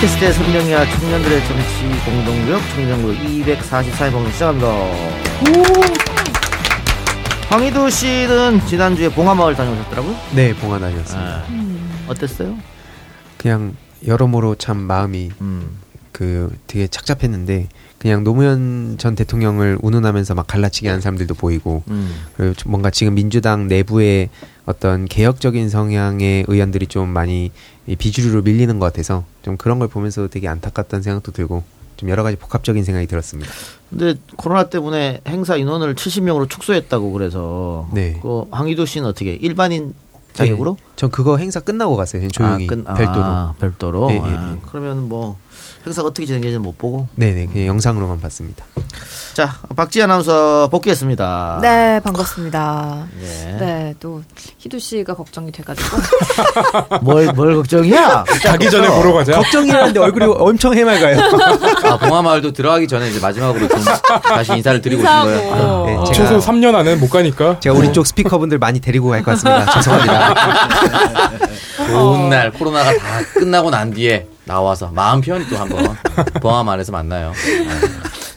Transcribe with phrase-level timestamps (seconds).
[0.00, 4.68] 팟캐스트의 선명이와 청년들의 정치 공동력 청정구 244회 방송 시작합니다.
[7.50, 10.16] 황희도 씨는 지난주에 봉화마을 다녀오셨더라고요?
[10.34, 11.44] 네, 봉화 다녔습니다.
[11.46, 11.46] 아,
[12.08, 12.56] 어땠어요?
[13.36, 13.76] 그냥
[14.06, 15.78] 여러모로 참 마음이 음.
[16.12, 22.14] 그 되게 착잡했는데 그냥 노무현 전 대통령을 운운하면서 막 갈라치기 하는 사람들도 보이고 음.
[22.36, 24.30] 그리고 좀 뭔가 지금 민주당 내부의
[24.64, 30.28] 어떤 개혁적인 성향의 의원들이 좀 많이 이 비주류로 밀리는 것 같아서 좀 그런 걸 보면서
[30.28, 31.62] 되게 안타깝다는 생각도 들고
[31.96, 33.50] 좀 여러 가지 복합적인 생각이 들었습니다.
[33.90, 38.18] 근데 코로나 때문에 행사 인원을 70명으로 축소했다고 그래서 네.
[38.22, 39.94] 그 황희도 씨는 어떻게 일반인
[40.32, 40.76] 자격으로?
[40.78, 42.20] 네, 전 그거 행사 끝나고 갔어요.
[42.20, 43.54] 그냥 조용히 아, 끝- 아, 별도로.
[43.58, 44.08] 별도로.
[44.08, 44.56] 네, 아.
[44.70, 45.36] 그러면 뭐
[45.86, 47.08] 행사가 어떻게 진행되는지 못 보고.
[47.14, 48.64] 네네 그냥 영상으로만 봤습니다.
[49.32, 51.60] 자, 박지 아나운서 복귀했습니다.
[51.62, 53.06] 네, 반갑습니다.
[53.22, 53.52] 예.
[53.58, 54.22] 네, 또
[54.58, 55.96] 희두 씨가 걱정이 돼가지고
[57.00, 58.24] 뭘, 뭘 걱정이야?
[58.44, 59.32] 가기 전에 보러 가자.
[59.36, 61.18] 걱정이라는데 얼굴이 엄청 해맑아요.
[61.84, 63.82] 아, 봉화마을도 들어가기 전에 이제 마지막으로 좀
[64.24, 65.40] 다시 인사를 드리고 싶은 거예요.
[65.40, 67.58] 인사하고 네, 제가- 최소 3년 안에는 못 가니까.
[67.60, 69.72] 제가 우리 쪽 스피커분들 많이 데리고 갈 것 같습니다.
[69.72, 70.34] 죄송합니다.
[71.88, 75.96] 좋은 날 코로나가 다 끝나고 난 뒤에 나와서 마음 편히 또 한번
[76.42, 77.32] 봉화마을에서 만나요.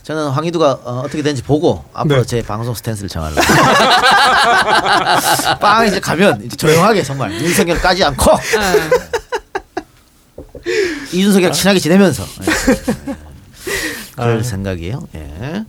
[0.04, 2.28] 저는 황희두가 어, 떻게 되는지 보고 앞으로 네.
[2.28, 3.42] 제 방송 스탠스를 정할래요.
[5.60, 8.32] 빵 이제 가면 이제 조용하게 정말 윤석열 까지 않고
[11.12, 13.16] 이준석이랑 친하게 지내면서 예.
[14.16, 15.08] 그럴 생각이에요.
[15.16, 15.66] 예.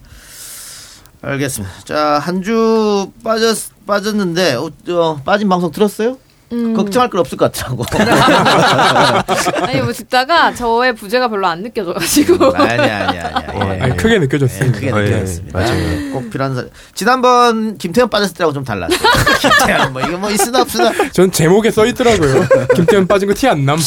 [1.23, 1.75] 알겠습니다.
[1.86, 6.19] 자 한 주 빠졌 빠졌는데 어, 어, 빠진 방송 들었어요?
[6.55, 6.74] 음.
[6.74, 7.84] 걱정할 건 없을 것 같더라고.
[9.66, 13.80] 아니 뭐 듣다가 저의 부재가 별로 안 느껴져가지고 아니 아니 아니.
[13.83, 14.78] 아니, 크게 예, 느껴졌습니다.
[14.78, 15.58] 크게 어, 예, 느껴졌습니다.
[15.58, 16.12] 맞아요.
[16.12, 18.98] 꼭 필요한 사 지난번 김태현 빠졌을 때하고 좀 달랐어요.
[19.41, 22.46] 김태현 뭐 이거 뭐 있으나 없으나 전 제목에 써 있더라고요.
[22.77, 23.79] 김태현 빠진 거 티 안 남.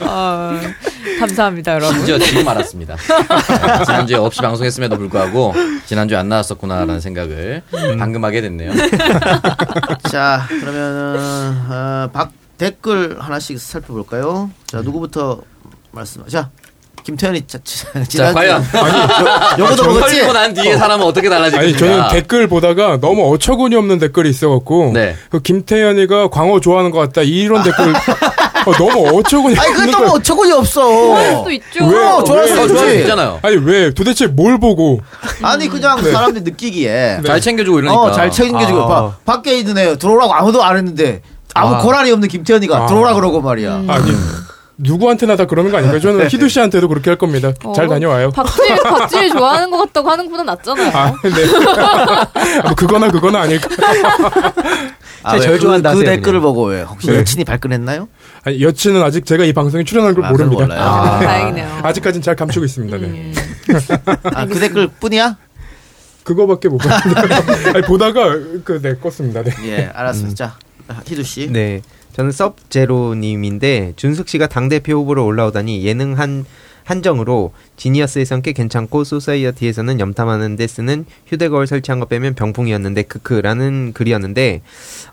[0.00, 0.60] 어,
[1.18, 1.96] 감사합니다 여러분.
[1.96, 2.96] 심지어 지금 알았습니다.
[2.96, 5.54] 네, 지난주에 없이 방송했음에도 불구하고
[5.86, 7.62] 지난주에 안 나왔었구나라는 생각을
[7.98, 8.72] 방금 하게 됐네요.
[10.10, 11.16] 자 그러면은
[11.68, 14.50] 어, 박 댓글 하나씩 살펴볼까요?
[14.66, 15.40] 자 누구부터
[15.90, 16.26] 말씀?
[16.28, 16.50] 자
[17.02, 17.84] 김태현이 자, 지-
[18.16, 18.64] 자, 과연
[19.58, 20.26] 요거도 먹었지?
[20.32, 21.62] 난 뒤에 사람은 어 떻게 달라지겠냐.
[21.68, 25.14] 아니 저는 댓글 보다가 너무 어처구니 없는 댓글이 있어갖고 네.
[25.30, 27.92] 그 김태현이가 광어 좋아하는 것 같다 이런 댓글
[28.66, 29.98] 어, 너무 어처구니 아니 거.
[30.06, 30.80] 또 어처구니 없어.
[31.44, 31.84] 또 있죠.
[31.86, 31.98] 왜?
[32.08, 33.00] 어, 좋아할 수 어, 좋아할 수 있지.
[33.02, 33.38] 있잖아요.
[33.42, 35.00] 아니 왜 도대체 뭘 보고
[35.42, 38.00] 아니 그냥 사람들이 느끼기에 잘 챙겨주고 이러니까.
[38.00, 38.86] 어 잘 챙겨주고 아.
[38.86, 39.16] 봐.
[39.26, 41.20] 밖에 있는 애 들어오라고 아무도 안 했는데
[41.54, 41.78] 아무 아.
[41.78, 42.86] 고란이 없는 김태현이가 아.
[42.86, 43.84] 들어오라 그러고 말이야.
[43.88, 44.12] 아니
[44.76, 46.00] 누구한테나 다 그러는 거 아닐까요?
[46.00, 47.52] 저는 희두 씨한테도 그렇게 할 겁니다.
[47.74, 48.30] 잘 어, 다녀와요.
[48.32, 50.90] 박진이 박진이 좋아하는 것 같다고 하는 것보다 낫잖아요.
[50.92, 52.62] 아, 네.
[52.64, 53.68] 뭐 그거나 그거나 아닐까.
[55.22, 56.40] 아, 절 좋아한다 그, 그 댓글을.
[56.40, 57.18] 보고 왜 혹시 네.
[57.18, 58.08] 여친이 발끈했나요?
[58.42, 60.64] 아니, 여친은 아직 제가 이 방송에 출연할 걸 아, 모릅니다.
[60.64, 60.80] 몰라요.
[60.82, 61.80] 아, 다행이네요.
[61.82, 62.98] 아직까진 잘 감추고 있습니다.
[62.98, 63.06] 네.
[63.06, 63.34] 음.
[64.34, 65.36] 아, 그 댓글 뿐이야?
[66.24, 67.70] 그거밖에 못 봤는데.
[67.74, 68.24] 아니, 보다가
[68.64, 69.44] 그, 네, 껐습니다.
[69.44, 69.52] 네.
[69.68, 70.34] 예, 알았습니다.
[70.34, 70.56] 자,
[71.06, 71.50] 희두 씨.
[71.50, 71.82] 네.
[72.12, 76.44] 저는 섭제로님인데 준숙 씨가 당 대표 후보로 올라오다니 예능 한
[76.84, 84.60] 한정으로 지니어스에선 꽤 괜찮고 소사이어티에서는 염탐하는 데 쓰는 휴대거울 설치한 거 빼면 병풍이었는데 크크라는 글이었는데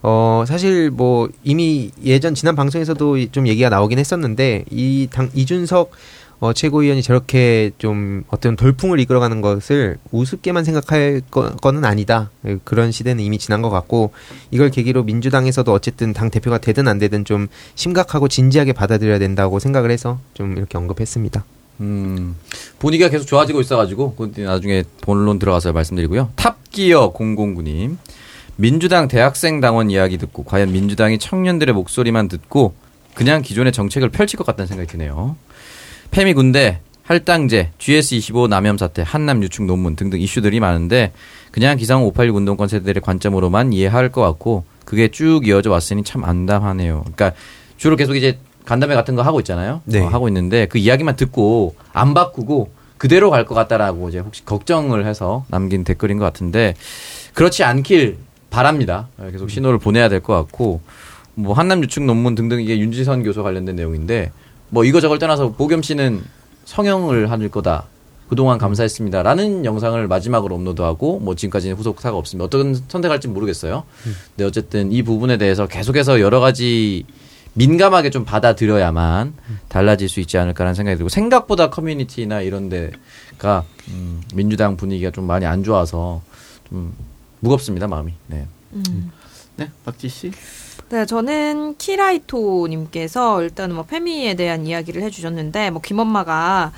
[0.03, 5.91] 어 사실 뭐 이미 예전 지난 방송에서도 좀 얘기가 나오긴 했었는데 이 당 이준석
[6.41, 12.31] 어, 최고위원이 저렇게 좀 어떤 돌풍을 이끌어가는 것을 우습게만 생각할 거, 거는 아니다.
[12.63, 14.11] 그런 시대는 이미 지난 것 같고
[14.49, 19.91] 이걸 계기로 민주당에서도 어쨌든 당 대표가 되든 안 되든 좀 심각하고 진지하게 받아들여야 된다고 생각을
[19.91, 21.45] 해서 좀 이렇게 언급했습니다.
[21.81, 22.35] 음,
[22.79, 26.31] 분위기가 계속 좋아지고 있어가지고 그 나중에 본론 들어가서 말씀드리고요.
[26.37, 27.97] 탑기어 009님
[28.55, 32.73] 민주당 대학생 당원 이야기 듣고 과연 민주당이 청년들의 목소리만 듣고
[33.13, 35.35] 그냥 기존의 정책을 펼칠 것 같다는 생각이 드네요.
[36.11, 41.11] 페미 군대, 할당제, GS25 남염 사태, 한남 유축 논문 등등 이슈들이 많은데
[41.51, 47.01] 그냥 기상 586 운동권 세대들의 관점으로만 이해할 것 같고 그게 쭉 이어져 왔으니 참 안담하네요.
[47.01, 47.31] 그러니까
[47.77, 49.81] 주로 계속 이제 간담회 같은 거 하고 있잖아요.
[49.85, 49.99] 네.
[50.01, 55.05] 어, 하고 있는데 그 이야기만 듣고 안 바꾸고 그대로 갈 것 같다라고 이제 혹시 걱정을
[55.07, 56.75] 해서 남긴 댓글인 것 같은데
[57.33, 58.17] 그렇지 않길
[58.49, 59.07] 바랍니다.
[59.17, 60.81] 어, 계속 신호를 보내야 될 것 같고
[61.33, 64.31] 뭐 한남 유축 논문 등등 이게 윤지선 교수 관련된 내용인데
[64.71, 66.23] 뭐 이거 저걸 떠나서 보겸 씨는
[66.65, 67.85] 성형을 할 거다.
[68.29, 72.45] 그동안 감사했습니다 라는 영상을 마지막으로 업로드하고 뭐 지금까지는 후속 사가 없습니다.
[72.45, 73.83] 어떤 선택할지 모르겠어요.
[74.29, 77.03] 근데 어쨌든 이 부분에 대해서 계속해서 여러 가지
[77.55, 79.33] 민감하게 좀 받아들여야만
[79.67, 85.45] 달라질 수 있지 않을까라는 생각이 들고 생각보다 커뮤니티나 이런 데가 음, 민주당 분위기가 좀 많이
[85.45, 86.21] 안 좋아서
[86.69, 86.95] 좀
[87.41, 88.13] 무겁습니다 마음이.
[88.27, 88.47] 네.
[88.71, 89.11] 음.
[89.57, 90.31] 네, 박지 씨.
[90.91, 96.73] 네, 저는 키라이토님께서 일단 뭐 페미에 대한 이야기를 해주셨는데 뭐 김엄마가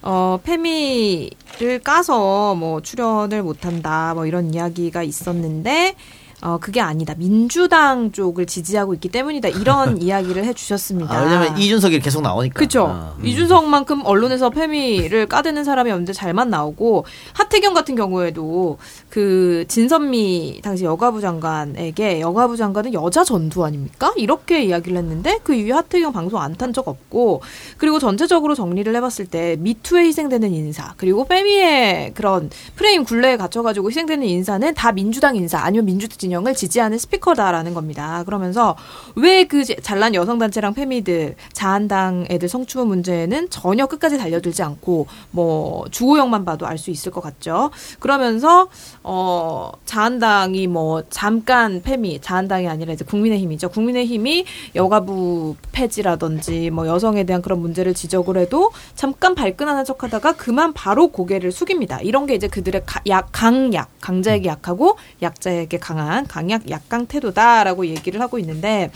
[0.00, 5.94] 어 페미를 까서 뭐 출연을 못한다 뭐 이런 이야기가 있었는데
[6.42, 11.14] 어 그게 아니다 민주당 쪽을 지지하고 있기 때문이다 이런 이야기를 해주셨습니다.
[11.14, 12.58] 아, 왜냐면 이준석이 계속 나오니까.
[12.58, 12.84] 그죠.
[12.90, 13.16] 어.
[13.22, 17.04] 이준석만큼 언론에서 페미를 까대는 사람이 없는데 잘만 나오고
[17.34, 18.78] 하태경 같은 경우에도
[19.08, 24.12] 그 진선미 당시 여가부 장관에게 여가부 장관은 여자 전두 아닙니까?
[24.16, 27.40] 이렇게 이야기를 했는데 그 이후에 하태경 방송 안 탄 적 없고
[27.78, 34.26] 그리고 전체적으로 정리를 해봤을 때 미투에 희생되는 인사 그리고 페미의 그런 프레임 굴레에 갇혀가지고 희생되는
[34.26, 38.22] 인사는 다 민주당 인사 아니면 민주당 진영을 지지하는 스피커다라는 겁니다.
[38.24, 38.76] 그러면서
[39.16, 46.44] 왜 그 잘난 여성단체랑 페미들 자한당 애들 성추문 문제는 전혀 끝까지 달려들지 않고 뭐 주호영만
[46.44, 47.70] 봐도 알 수 있을 것 같죠.
[47.98, 48.68] 그러면서
[49.02, 53.68] 어 자한당이 뭐 잠깐 페미 자한당이 아니라 이제 국민의힘이죠.
[53.68, 54.44] 국민의힘이
[54.76, 61.52] 여가부 폐지라든지 뭐 여성에 대한 그런 문제를 지적을 해도 잠깐 발끈하는 척하다가 그만 바로 고개를
[61.52, 62.00] 숙입니다.
[62.00, 68.20] 이런 게 이제 그들의 가, 약, 강약 강자에게 약하고 약자에게 강한 강약 약강 태도다라고 얘기를
[68.20, 68.90] 하고 있는데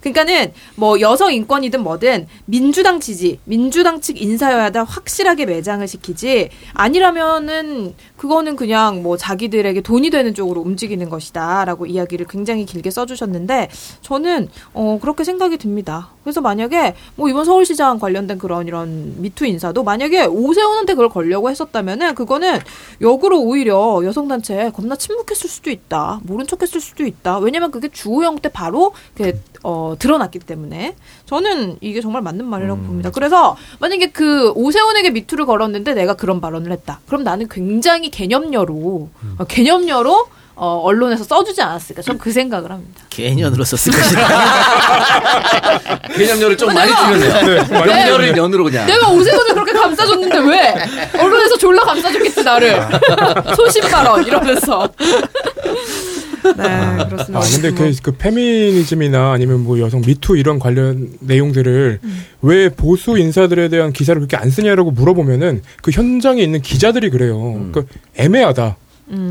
[0.00, 8.56] 그러니까는 뭐 여성 인권이든 뭐든 민주당 지지, 민주당 측 인사여야 확실하게 매장을 시키지 아니라면은 그거는
[8.56, 13.68] 그냥 뭐 자기들에게 돈이 되는 쪽으로 움직이는 것이다라고 이야기를 굉장히 길게 써주셨는데
[14.02, 16.10] 저는 어 그렇게 생각이 듭니다.
[16.22, 22.14] 그래서 만약에 뭐 이번 서울시장 관련된 그런 이런 미투 인사도 만약에 오세훈한테 그걸 걸려고 했었다면은
[22.14, 22.58] 그거는
[23.00, 26.20] 역으로 오히려 여성단체에 겁나 침묵했을 수도 있다.
[26.24, 27.38] 모른 척했을 수도 있다.
[27.38, 30.94] 왜냐면 그게 주호영 때 바로 그 어, 드러났기 때문에
[31.24, 33.10] 저는 이게 정말 맞는 말이라고 봅니다.
[33.10, 37.00] 그래서 만약에 그 오세훈에게 미투를 걸었는데 내가 그런 발언을 했다.
[37.06, 39.08] 그럼 나는 굉장히 개념녀로
[39.38, 40.26] 어, 개념녀로
[40.62, 42.02] 어, 언론에서 써주지 않았을까.
[42.02, 43.02] 전 그 생각을 합니다.
[43.08, 44.28] 개년으로 썼을 것이다.
[46.14, 47.64] 개념료를 좀 많이 주면요.
[47.86, 48.86] 개념료를 연으로 그냥.
[48.86, 50.74] 내가 오세훈을 그렇게 감싸줬는데 왜?
[51.18, 52.78] 언론에서 졸라 감싸줬겠지 나를.
[53.56, 54.86] 소신 발언 이러면서.
[56.42, 57.38] 네 그렇습니다.
[57.38, 62.00] 아, 근데 그, 그 페미니즘이나 아니면 뭐 여성 미투 이런 관련 내용들을
[62.42, 67.68] 왜 보수 인사들에 대한 기사를 그렇게 안 쓰냐라고 물어보면은 그 현장에 있는 기자들이 그래요.
[67.72, 68.76] 그 애매하다.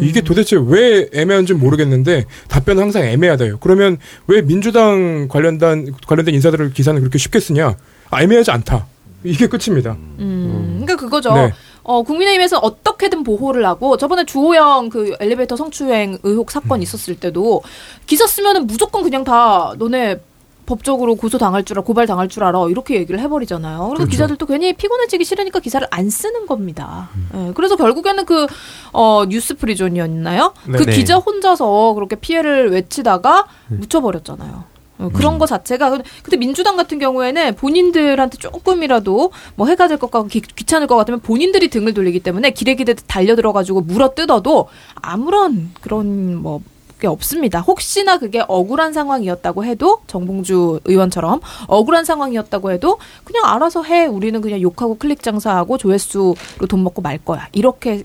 [0.02, 3.60] 이게 도대체 왜 애매한지 모르겠는데 답변은 항상 애매하다요.
[3.60, 3.98] 그러면
[4.28, 7.76] 왜 민주당 관련된 관련된 인사들을 기사는 그렇게 쉽게 쓰냐?
[8.10, 8.88] 아, 애매하지 않다.
[9.24, 9.98] 이게 끝입니다.
[10.20, 11.34] 음, 그러니까 그거죠.
[11.34, 11.54] 네.
[11.90, 17.64] 어, 국민의힘에서 어떻게든 보호를 하고 저번에 주호영 그 엘리베이터 성추행 의혹 사건 있었을 때도
[18.06, 20.20] 기사 쓰면은 무조건 그냥 다 너네
[20.68, 23.78] 법적으로 고소 당할 줄 알아, 고발 당할 줄 알아 이렇게 얘기를 해버리잖아요.
[23.80, 24.12] 그래서 그렇죠.
[24.12, 27.10] 기자들도 괜히 피곤해지기 싫으니까 기사를 안 쓰는 겁니다.
[27.34, 28.46] 예, 그래서 결국에는 그
[28.94, 30.54] 어, 뉴스 프리존이었나요?
[30.68, 30.78] 네.
[30.78, 30.92] 그 네.
[30.92, 34.64] 기자 혼자서 그렇게 피해를 외치다가 묻혀버렸잖아요.
[35.00, 35.90] 어, 그런 거 자체가
[36.24, 41.20] 근데- 민주당 같은 경우에는 본인들한테 조금이라도 뭐 해가 될 것 같고 귀, 귀찮을 것 같으면
[41.22, 46.62] 본인들이 등을 돌리기 때문에 기레 기대 달려 들어 가지고 물어 뜯어도 아무런 그런 뭐.
[47.00, 47.62] 게 없습니다.
[47.62, 54.06] 혹시나 그게 억울한 상황이었다고 해도 정봉주 의원처럼 억울한 상황이었다고 해도 그냥 알아서 해.
[54.06, 56.36] 우리는 그냥 욕하고 클릭 장사하고 조회수로
[56.68, 57.48] 돈 먹고 말 거야.
[57.54, 58.04] 이렇게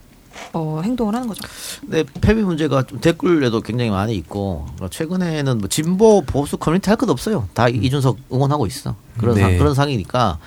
[0.53, 1.43] 어, 행동을 하는 거죠.
[1.81, 6.97] 근데 페미 문제가 좀 댓글에도 굉장히 많이 있고 어, 최근에는 뭐 진보 보수 커뮤니티 할
[6.97, 7.49] 것 없어요.
[7.55, 8.95] 다 이준석 응원하고 있어.
[9.19, 9.41] 그런 네.
[9.43, 10.39] 상, 그런 상이니까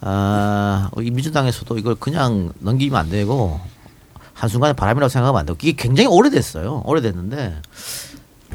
[0.00, 3.60] 아, 이 민주당에서도 이걸 그냥 넘기면 안 되고
[4.34, 6.82] 한순간에 바람이라고 생각하면 안 되고 이게 굉장히 오래됐어요.
[6.84, 7.56] 오래됐는데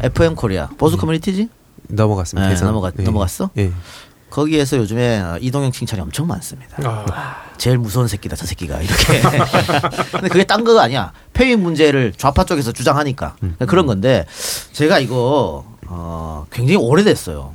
[0.02, 1.50] FM 코리아 보수 커뮤니티지?
[1.88, 2.48] 넘어갔습니다.
[2.50, 2.56] 네.
[2.56, 3.50] 넘어갔- 넘어갔어?
[3.58, 3.72] 예.
[4.32, 6.78] 거기에서 요즘에 어, 이동형 칭찬이 엄청 많습니다.
[7.12, 8.82] 아, 제일 무서운 새끼다 저 새끼가.
[8.82, 9.22] 이렇게.
[10.12, 11.12] 근데 그게 딴거 아니야.
[11.34, 13.36] 폐위 문제를 좌파 쪽에서 주장하니까.
[13.68, 14.26] 그런 건데
[14.72, 17.54] 제가 이거 어 굉장히 오래됐어요.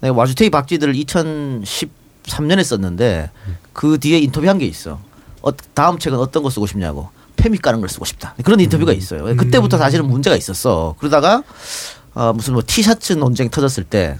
[0.00, 3.30] 내가 와주테이 박쥐들을 2013년에 썼는데
[3.72, 4.98] 그 뒤에 인터뷰한 게 있어.
[5.42, 7.10] 어, 다음 책은 어떤 거 쓰고 싶냐고.
[7.36, 8.34] 폐미 까는 걸 쓰고 싶다.
[8.44, 9.24] 그런 인터뷰가 있어요.
[9.36, 10.94] 그때부터 사실은 문제가 있었어.
[10.98, 11.42] 그러다가
[12.14, 14.18] 어, 무슨 뭐 티셔츠 논쟁 터졌을 때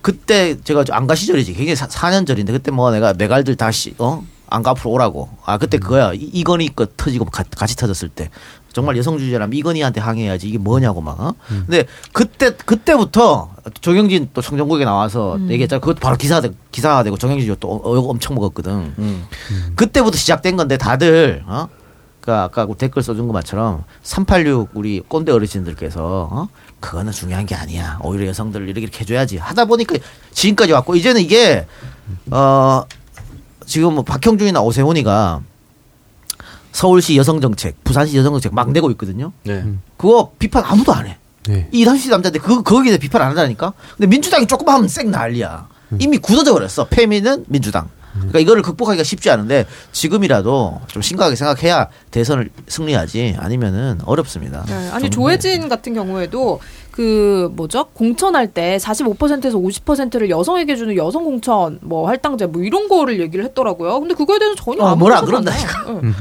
[0.00, 1.54] 그때 제가 안가 시절이지?
[1.54, 4.24] 굉장히 사, 4년 전인데 그때 뭐 내가 메갈들 다시 어?
[4.48, 5.30] 안가 앞으로 오라고.
[5.44, 6.12] 아 그때 그거야.
[6.12, 8.30] 이, 이건희 거 터지고 가- 같이 터졌을 때.
[8.72, 10.48] 정말 여성주의자라면 이건희한테 항의해야지.
[10.48, 11.34] 이게 뭐냐고 막 어?
[11.48, 13.50] 근데 그때 그때부터
[13.80, 15.80] 정영진 또 청정국에 나와서 얘기했잖아.
[15.80, 16.40] 그것도 바로 기사
[16.72, 18.94] 기사가 되고 정영진이 또 어, 엄청 먹었거든.
[18.98, 19.24] 음.
[19.76, 21.68] 그때부터 시작된 건데 다들 어?
[22.20, 26.48] 그 아까 그 댓글 써준 것처럼 386 우리 꼰대 어르신들께서 어?
[26.84, 27.98] 그거는 중요한 게 아니야.
[28.02, 29.38] 오히려 여성들 이렇게 이렇게 해줘야지.
[29.38, 29.96] 하다 보니까
[30.32, 31.66] 지금까지 왔고 이제는 이게
[32.30, 32.84] 어
[33.64, 35.40] 지금 뭐 박형준이나 오세훈이가
[36.72, 39.32] 서울시 여성정책, 부산시 여성정책 막 내고 있거든요.
[39.44, 39.64] 네.
[39.96, 41.16] 그거 비판 아무도 안 해.
[41.46, 41.68] 네.
[41.72, 43.72] 이 30대 남자인데 그 거기에 대해 비판 안 한다니까.
[43.96, 45.68] 근데 민주당이 조금만 하면 쌩 난리야.
[46.00, 46.88] 이미 굳어져 버렸어.
[46.88, 47.88] 페미는 민주당.
[48.14, 54.64] 그러니까 이거를 극복하기가 쉽지 않은데 지금이라도 좀 심각하게 생각해야 대선을 승리하지 아니면은 어렵습니다.
[54.66, 61.78] 네, 아니 조혜진 같은 경우에도 그 뭐죠 공천할 때 45%에서 50%를 여성에게 주는 여성 공천
[61.82, 63.98] 뭐 할당제 뭐 이런 거를 얘기를 했더라고요.
[63.98, 65.92] 근데 그거에 대해서 전혀 어, 아무 뭐라 그런다니까.
[66.00, 66.12] 네.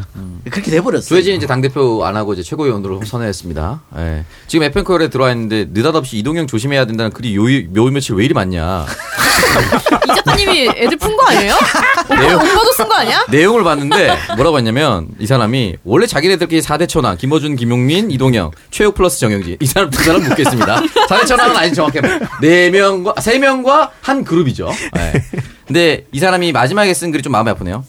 [0.49, 1.01] 그렇게 돼버렸어.
[1.03, 3.81] 조혜진 이제 당 대표 안 하고 이제 최고위원으로 선회했습니다.
[3.97, 4.25] 예.
[4.47, 7.43] 지금 에펜컬에 들어와 있는데 느닷없이 이동형 조심해야 된다는 글이 요,
[7.75, 8.85] 요 며칠 왜 이리 많냐.
[10.09, 11.55] 이 작가님이 애들 푼 거 아니에요?
[12.09, 13.25] 내용- 오빠, 오빠도 쓴 거 아니야?
[13.29, 19.19] 내용을 봤는데 뭐라고 했냐면 이 사람이 원래 자기네들끼리 4대 천왕 김어준, 김용민, 이동영, 최욱 플러스
[19.19, 20.81] 정영진 이 사람 두 사람 묻겠습니다.
[21.09, 21.99] 4대 천왕은 아니 정확히
[22.41, 24.69] 네 명과 세 명과 한 그룹이죠.
[24.97, 25.23] 예.
[25.67, 27.85] 근데 이 사람이 마지막에 쓴 글이 좀 마음이 아프네요.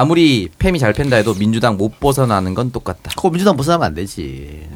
[0.00, 3.10] 아무리 팸이 잘 팬다 해도 민주당 못 벗어나는 건 똑같다.
[3.16, 4.66] 그거 민주당 벗어나면 안 되지.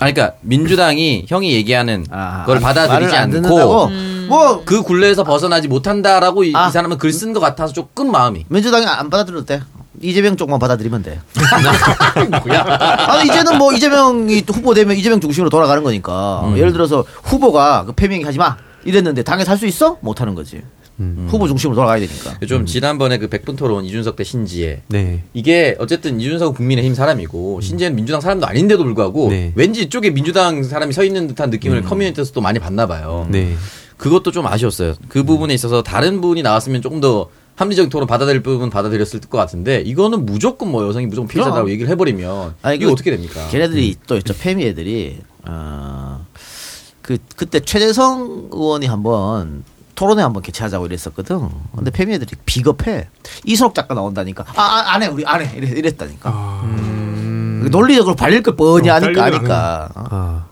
[0.00, 3.88] 아, 그러니까 민주당이 형이 얘기하는 아, 그걸 안- 받아들이지 말을 안 않고 듣는다고?
[4.28, 6.68] 뭐그 굴레에서 벗어나지 못한다라고 이, 아.
[6.68, 8.44] 이 사람은 글 쓴 것 같아서 조금 마음이.
[8.48, 9.62] 민주당이 안 받아들여도 돼.
[10.02, 11.20] 이재명 쪽만 받아들이면 돼.
[12.44, 12.64] 뭐야?
[13.08, 16.58] 아니 이제는 뭐 이재명이 또 후보 되면 이재명 중심으로 돌아가는 거니까 음.
[16.58, 19.96] 예를 들어서 후보가 그 패밍 하지 마 이랬는데 당에 살 수 있어?
[20.00, 20.62] 못 하는 거지.
[21.00, 21.26] 음.
[21.28, 22.38] 후보 중심으로 돌아가야 되니까.
[22.46, 25.24] 좀 지난번에 그 백분 토론 이준석 대 신지혜 네.
[25.34, 29.52] 이게 어쨌든 이준석은 국민의힘 사람이고 신지혜는 민주당 사람도 아닌데도 불구하고 네.
[29.56, 33.26] 왠지 이쪽에 민주당 사람이 서 있는 듯한 느낌을 커뮤니티에서 또 많이 받나 봐요.
[33.30, 33.54] 네.
[33.96, 34.94] 그것도 좀 아쉬웠어요.
[35.08, 39.80] 그 부분에 있어서 다른 분이 나왔으면 조금 더 합리적인 토론 받아들일 부분 받아들였을 것 같은데
[39.80, 41.70] 이거는 무조건 뭐 여성이 무조건 피해자라고 그럼.
[41.70, 43.46] 얘기를 해버리면 아니, 이게 그 어떻게 됩니까?
[43.50, 44.34] 걔네들이 또 있죠.
[44.36, 46.24] 패미 애들이 어
[47.04, 49.62] 그 그때 최재성 의원이 한번
[49.94, 51.48] 토론회 한번 개최하자고 이랬었거든.
[51.74, 53.08] 근데 패미 애들이 비겁해.
[53.44, 54.44] 이선옥 작가 나온다니까.
[54.54, 55.56] 아, 안 해, 우리 안 해.
[55.56, 56.30] 이랬, 이랬다니까.
[56.32, 59.88] 아, 논리적으로 발릴 걸 뻔히 어, 아니까, 아니까.
[59.94, 60.04] 어.
[60.10, 60.46] 아.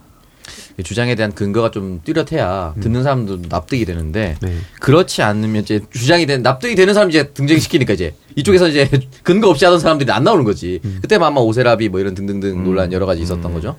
[0.83, 4.57] 주장에 대한 근거가 좀 뚜렷해야 듣는 사람도 납득이 되는데 네.
[4.79, 8.89] 그렇지 않으면 이제 주장이 된 납득이 되는 사람 이제 등장시키니까 이제 이쪽에서 이제
[9.21, 10.79] 근거 없이 하던 사람들이 안 나오는 거지.
[11.01, 13.77] 그때만 아마 오세라비 뭐 이런 등등등 논란 여러 가지 있었던 거죠.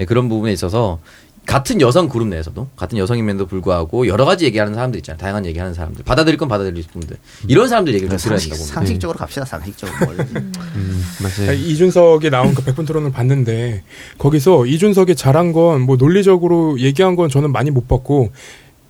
[0.00, 0.98] 예, 그런 부분에 있어서
[1.46, 5.18] 같은 여성 그룹 내에서도 같은 여성임에도 불구하고 여러 가지 얘기하는 사람들 있잖아요.
[5.18, 6.04] 다양한 얘기하는 사람들.
[6.04, 7.16] 받아들일 건 받아들일 분들.
[7.48, 8.64] 이런 사람들 얘기를 좀 들어야 상식, 된다고.
[8.72, 9.96] 상식적으로 갑시다, 상식적으로.
[10.06, 10.16] 뭘.
[10.76, 11.52] 음, 맞아요.
[11.52, 13.82] 이준석이 나온 그 백분 토론을 봤는데
[14.18, 18.30] 거기서 이준석이 잘한 건 뭐 논리적으로 얘기한 건 저는 많이 못 봤고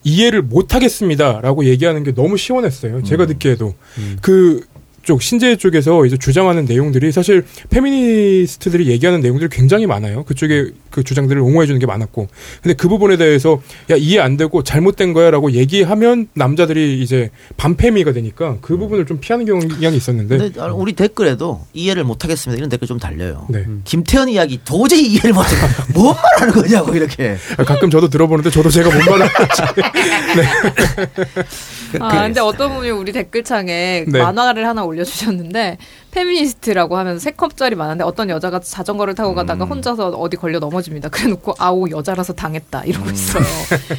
[0.04, 3.02] 이해를 못 하겠습니다라고 얘기하는 게 너무 시원했어요.
[3.02, 3.74] 제가 듣기에도
[4.20, 4.60] 그
[5.04, 10.24] 쪽 신재 쪽에서 이제 주장하는 내용들이 사실 페미니스트들이 얘기하는 내용들이 굉장히 많아요.
[10.24, 12.28] 그쪽에 그 주장들을 옹호해 주는 게 많았고.
[12.62, 18.56] 근데 그 부분에 대해서 야 이해 안 되고 잘못된 거야라고 얘기하면 남자들이 이제 반페미가 되니까
[18.60, 22.56] 그 부분을 좀 피하는 경향이 있었는데 근데 아, 우리 댓글에도 이해를 못 하겠습니다.
[22.56, 23.46] 이런 댓글 좀 달려요.
[23.50, 23.64] 네.
[23.84, 25.48] 김태현 이야기 도저히 이해를 못해.
[25.92, 27.36] 뭔 말하는 거냐고 이렇게.
[27.66, 29.28] 가끔 저도 들어보는데 저도 제가 뭔 말을
[32.00, 34.18] 아, 근데 어떤 분이 우리 댓글창에 네.
[34.20, 35.78] 만화를 하나 올려 주셨는데,
[36.12, 41.08] 페미니스트라고 하면서 세 컵짜리 많은데 어떤 여자가 자전거를 타고 가다가 혼자서 어디 걸려 넘어집니다.
[41.08, 42.84] 그래 놓고, 아우, 여자라서 당했다.
[42.84, 43.42] 이러고 있어요.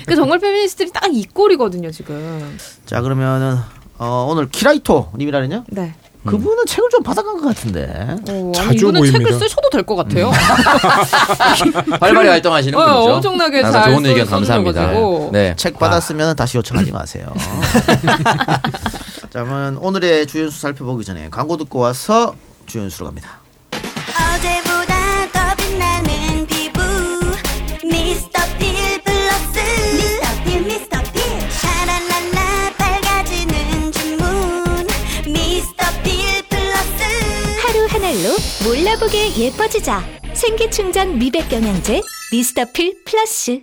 [0.05, 2.57] 그 정말 페미니스트들이 딱 이 꼴이거든요, 지금.
[2.85, 3.57] 자 그러면은
[3.97, 5.63] 어, 오늘 키라이토 님이라 그랬냐?
[5.67, 5.93] 네.
[6.25, 7.83] 그분은 책을 좀 받아간 것 같은데.
[7.87, 9.19] 어, 아니, 자주 이분은 보입니다.
[9.25, 10.31] 책을 쓰셔도 될 것 같아요.
[12.01, 13.13] 활발히 활동하시는 어, 분이죠.
[13.15, 14.81] 엄청나게 항상 잘 좋은 의견 써- 감사합니다.
[14.81, 15.29] 써주셔가지고.
[15.33, 15.53] 네.
[15.57, 17.27] 책 받았으면 다시 요청하지 마세요.
[19.29, 22.33] 자, 그러면 오늘의 주연수 살펴보기 전에 광고 듣고 와서
[22.65, 23.39] 주연수로 갑니다.
[23.71, 24.84] 어제보다
[38.25, 38.33] 알로
[38.67, 40.03] 몰라보게 예뻐지자.
[40.33, 42.01] 생기충전 미백 영양제
[42.31, 43.61] 미스터필 플러스.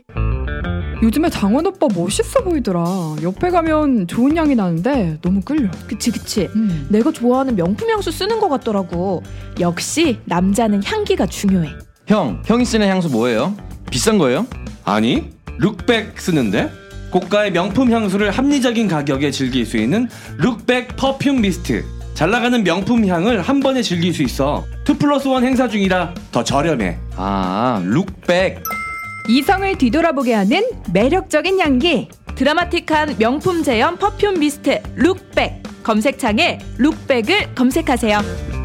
[1.03, 3.17] 요즘에 장원 오빠 멋있어 보이더라.
[3.23, 5.69] 옆에 가면 좋은 향이 나는데 너무 끌려.
[5.89, 6.49] 그치, 그치.
[6.55, 6.87] 음.
[6.89, 9.25] 내가 좋아하는 명품 향수 쓰는 것 같더라고.
[9.59, 11.69] 역시 남자는 향기가 중요해.
[12.07, 13.57] 형, 형이 쓰는 향수 뭐예요?
[13.91, 14.47] 비싼 거예요?
[14.85, 16.71] 아니, 룩백 쓰는데?
[17.11, 21.85] 고가의 명품 향수를 합리적인 가격에 즐길 수 있는 룩백 perfume mist.
[22.15, 24.65] 잘 나가는 명품 향을 한 번에 즐길 수 있어.
[24.89, 26.99] 2 플러스 1 행사 중이라 더 저렴해.
[27.17, 28.63] 아, 룩백.
[29.29, 32.09] 이성을 뒤돌아보게 하는 매력적인 향기.
[32.35, 35.63] 드라마틱한 명품 제형 perfume mist 룩백.
[35.83, 38.62] 검색창에 룩백을 검색하세요.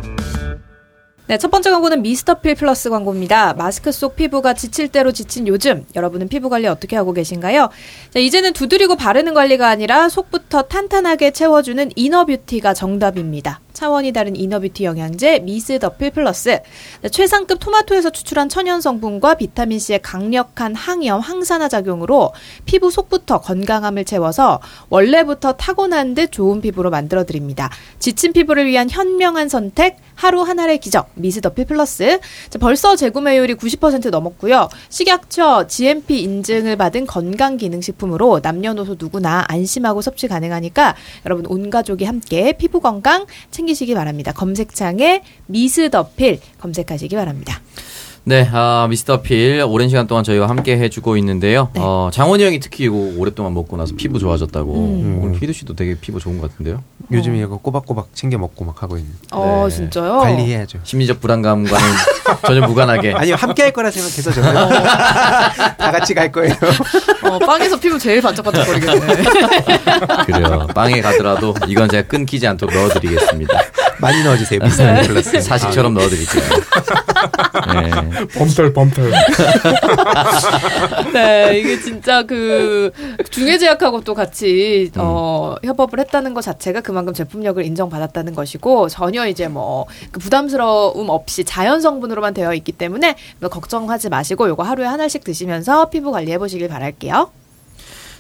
[1.28, 3.54] 네, 첫 번째 광고는 미스터필 플러스 광고입니다.
[3.56, 7.70] 마스크 속 피부가 지칠 대로 지친 요즘 여러분은 피부 관리 어떻게 하고 계신가요?
[8.12, 13.60] 자, 이제는 두드리고 바르는 관리가 아니라 속부터 탄탄하게 채워주는 inner beauty가 정답입니다.
[13.78, 16.60] 차원이 다른 inner beauty 영양제 미스 더필 플러스
[17.04, 22.34] 네, 최상급 토마토에서 추출한 천연 성분과 비타민 C의 강력한 항염 항산화 작용으로
[22.66, 27.70] 피부 속부터 건강함을 채워서 원래부터 타고난 듯 좋은 피부로 만들어 드립니다.
[28.00, 32.20] 지친 피부를 위한 현명한 선택 하루 하나의 기적 미스 더필 플러스
[32.50, 34.70] 자, 벌써 재구매율이 90% 넘었고요.
[34.90, 40.96] 식약처 GMP 인증을 받은 건강기능식품으로 남녀노소 누구나 안심하고 섭취 가능하니까
[41.28, 44.32] 여러분 온 가족이 함께 피부 건강 챙 기시기 바랍니다.
[44.32, 47.62] 검색창에 미스 더필 검색하시기 바랍니다.
[48.28, 51.70] 네, 아, 미스터 필 오랜 시간 동안 저희와 함께 해주고 있는데요.
[51.74, 51.80] 네.
[51.82, 54.74] 어, 장원이 형이 특히 이거 오랫동안 먹고 나서 피부 좋아졌다고.
[54.74, 55.20] 음.
[55.24, 56.84] 오늘 희두 씨도 되게 피부 좋은 것 같은데요.
[57.10, 59.14] 요즘에 이거 꼬박꼬박 챙겨 먹고 막 하고 있는.
[59.32, 59.76] 어 네.
[59.78, 60.18] 진짜요?
[60.18, 60.80] 관리해야죠.
[60.84, 61.88] 심리적 불안감과는
[62.46, 63.14] 전혀 무관하게.
[63.14, 64.52] 아니요 함께 할 거라 생각해서 저는
[65.80, 66.54] 다 같이 갈 거예요.
[67.24, 69.24] 어, 빵에서 피부 제일 반짝반짝거리겠네.
[70.28, 70.68] 그래요.
[70.76, 73.54] 빵에 가더라도 이건 제가 끊기지 않도록 넣어드리겠습니다.
[74.00, 74.60] 많이 넣어주세요.
[74.64, 75.42] 미스터 플러스.
[75.42, 76.44] 사식처럼 넣어드릴게요.
[77.74, 77.90] 네.
[78.38, 79.12] 범털 범털.
[81.14, 82.92] 네, 이게 진짜 그
[83.30, 89.86] 중외제약하고 또 같이 어 협업을 했다는 것 자체가 그만큼 제품력을 인정받았다는 것이고 전혀 이제 뭐
[90.12, 95.90] 그 부담스러움 없이 자연 성분으로만 되어 있기 때문에 뭐 걱정하지 마시고 요거 하루에 하나씩 드시면서
[95.90, 97.30] 피부 관리해 보시길 바랄게요.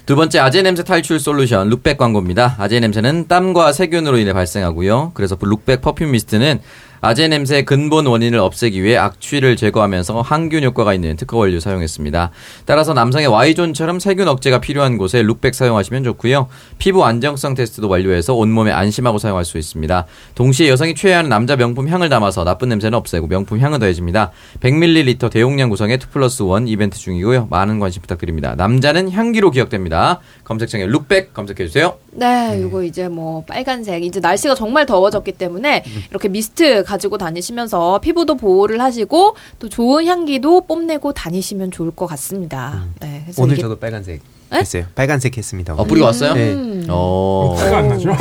[0.07, 2.55] 두 번째 아재 냄새 탈출 솔루션 룩백 광고입니다.
[2.59, 5.11] 아재 냄새는 땀과 세균으로 인해 발생하고요.
[5.13, 6.61] 그래서 룩백 perfume mist는
[6.99, 12.31] 아재 냄새의 근본 원인을 없애기 위해 악취를 제거하면서 항균 효과가 있는 특허 원료 사용했습니다.
[12.65, 16.47] 따라서 남성의 Y존처럼 세균 억제가 필요한 곳에 룩백 사용하시면 좋고요.
[16.79, 20.05] 피부 안정성 테스트도 완료해서 온몸에 안심하고 사용할 수 있습니다.
[20.35, 24.31] 동시에 여성이 취해야 하는 남자 명품 향을 담아서 나쁜 냄새는 없애고 명품 향은 더해집니다.
[24.61, 27.47] 100ml 대용량 구성의 2 플러스 1 이벤트 중이고요.
[27.51, 28.55] 많은 관심 부탁드립니다.
[28.55, 30.19] 남자는 향기로 기억됩니다.
[30.43, 31.95] 검색창에 룩백 검색해주세요.
[32.11, 38.35] 네, 이거 이제 뭐 빨간색 이제 날씨가 정말 더워졌기 때문에 이렇게 미스트 가지고 다니시면서 피부도
[38.35, 42.85] 보호를 하시고 또 좋은 향기도 뽐내고 다니시면 좋을 것 같습니다.
[43.01, 44.21] 네, 그래서 오늘 이게 저도 빨간색
[44.53, 44.55] 에?
[44.55, 44.85] 했어요.
[44.95, 45.73] 빨간색 했습니다.
[45.73, 46.33] 어, 뿌리가 왔어요?
[46.33, 46.53] 네.
[46.53, 46.85] 음.
[46.89, 47.55] 어.
[47.59, 48.15] 티가 안 나죠?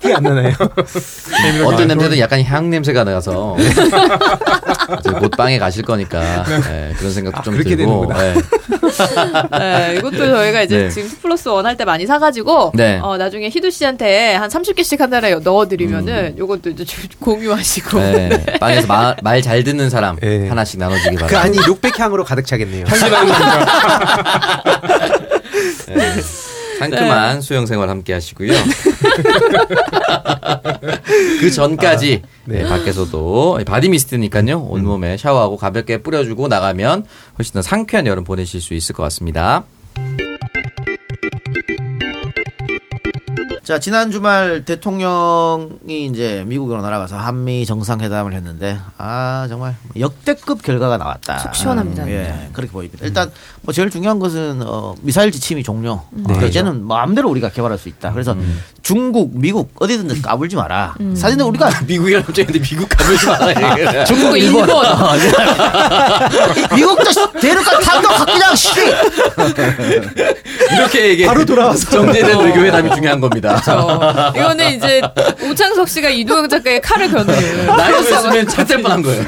[0.00, 0.54] 티 안 나나요?
[1.66, 3.56] 어떤 냄새든 약간 향 냄새가 나서
[5.20, 8.18] 곧 빵에 가실 거니까 네, 그런 생각도 아, 좀 그렇게 들고 되는구나.
[8.22, 8.34] 네.
[9.58, 10.88] 네, 이것도 저희가 이제 네.
[10.90, 12.98] 지금 2 플러스 1 할 때 많이 사가지고 네.
[13.02, 18.12] 어, 나중에 희두 씨한테 한 30개씩 한 달에 넣어드리면은 요것도 이제 주- 공유하시고 음.
[18.30, 18.86] 네, 빵에서
[19.22, 20.48] 말 잘 듣는 사람 네.
[20.48, 21.40] 하나씩 나눠주기 그 바랍니다.
[21.42, 22.84] 안이 룩백 향으로 가득 차겠네요.
[25.88, 26.14] 네.
[26.80, 28.52] 상큼한 수형 생활 함께 하시고요.
[31.40, 34.60] 그 전까지 네, 밖에서도 body mist니까요.
[34.60, 37.04] 온몸에 샤워하고 가볍게 뿌려주고 나가면
[37.38, 39.64] 훨씬 더 상쾌한 여름 보내실 수 있을 것 같습니다.
[43.62, 51.38] 자 지난 주말 대통령이 이제 미국으로 날아가서 한미 정상회담을 했는데 아 정말 역대급 결과가 나왔다.
[51.38, 52.48] 속 시원합니다, 음, 예, 진짜.
[52.52, 53.04] 그렇게 보입니다.
[53.04, 56.02] 일단 뭐 제일 중요한 것은 어, 미사일 지침이 종료.
[56.10, 56.38] 네.
[56.38, 58.12] 어, 이제는 마음대로 우리가 개발할 수 있다.
[58.12, 58.34] 그래서
[58.82, 60.94] 중국, 미국 어디든 까불지 마라.
[61.00, 61.14] 음.
[61.14, 64.04] 사실은 우리가 미국이랑 근데 미국 가면서 말아요.
[64.04, 64.68] 중국, 일본.
[64.70, 65.12] 어,
[66.74, 68.70] 미국도 대륙간 탄도 그냥 씨.
[70.72, 71.28] 이렇게 얘기해.
[71.28, 73.62] 바로 돌아와서 정제된 외교회담이 중요한 겁니다.
[73.68, 75.00] 어, 이거는 이제
[75.42, 79.24] 오창석 씨가 이두영 작가의 칼을 겨누는 나였으면 찼을 뻔한 거예요.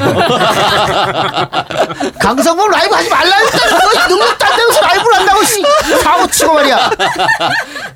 [2.20, 5.62] 강성범 라이브 하지 말라니까 너 능력 딴 데서 라이브를 한다고 씨
[6.02, 6.90] 사고 치고 말이야.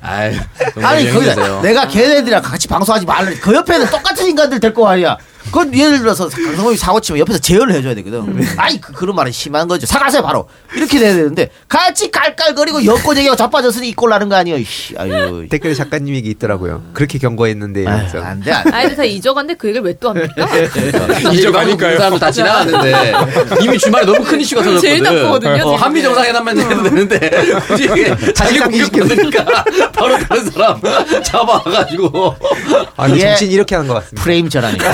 [0.07, 0.35] 아유,
[0.83, 1.61] 아니 힘드세요.
[1.61, 3.29] 내가 걔네들이랑 같이 방송하지 말라.
[3.41, 5.17] 그 옆에는 똑같은 인간들 될 거 아니야.
[5.47, 8.19] 그건 예를 들어서 강성범이 사고 치면 옆에서 제어를 해줘야 되거든.
[8.19, 8.47] 음.
[8.57, 9.85] 아니 그, 그런 말은 심한 거죠.
[9.85, 10.47] 사과하세요 바로.
[10.75, 14.63] 이렇게 돼야 되는데 같이 깔깔거리고 여권 얘기하고 자빠졌으니 이꼴 나는 거 아니에요.
[14.63, 15.47] 씨, 아유.
[15.49, 16.83] 댓글에 작가님이 있더라고요.
[16.93, 17.87] 그렇게 경고했는데.
[17.87, 18.51] 안돼 안돼.
[18.51, 20.47] 아이들 다 잊어갔는데 그 얘기를 왜 또 합니까?
[21.33, 21.97] 이적하니까요.
[21.97, 23.13] 사람도 다 지나갔는데
[23.63, 24.89] 이미 주말에 너무 큰 이슈가 터졌거든.
[24.89, 25.75] 제일 나쁘거든요, 어.
[25.75, 27.29] 한미 정상회담만 해도 되는데
[27.67, 27.87] 굳이
[28.35, 29.45] 자기 공격받으니까
[29.93, 30.81] 바로 다른 사람
[31.23, 32.35] 잡아가지고
[32.95, 34.23] 아, 근데 이게- 정신 이렇게 하는 것 같습니다.
[34.23, 34.93] 프레임 전환이니까.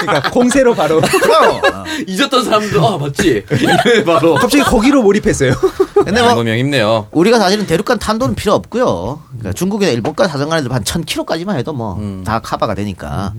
[0.00, 1.00] 그러니까 공세로 바로.
[2.06, 3.44] 잊었던 사람도 아 맞지
[4.04, 4.34] 바로.
[4.34, 5.52] 갑자기 거기로 몰입했어요.
[5.94, 7.08] 근데 뭐형 힘내요.
[7.10, 9.22] 우리가 사실은 대륙간 탄도는 필요 없고요.
[9.28, 13.32] 그러니까 중국이나 일본까지 자전거에도 한 1000km까지만 해도 뭐다 커버가 되니까.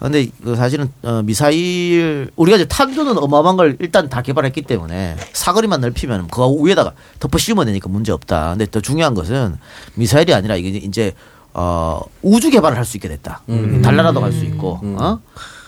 [0.00, 5.80] 근데 그 사실은 어, 미사일 우리가 이제 탄도는 어마어마한 걸 일단 다 개발했기 때문에 사거리만
[5.80, 8.50] 넓히면 그 위에다가 덮어 씌우면 되니까 문제 없다.
[8.50, 9.56] 근데 더 중요한 것은
[9.94, 11.12] 미사일이 아니라 이게 이제
[11.54, 13.42] 어, 우주 개발을 할 수 있게 됐다.
[13.82, 14.78] 달나라도 갈 수 있고.
[14.82, 15.18] 어?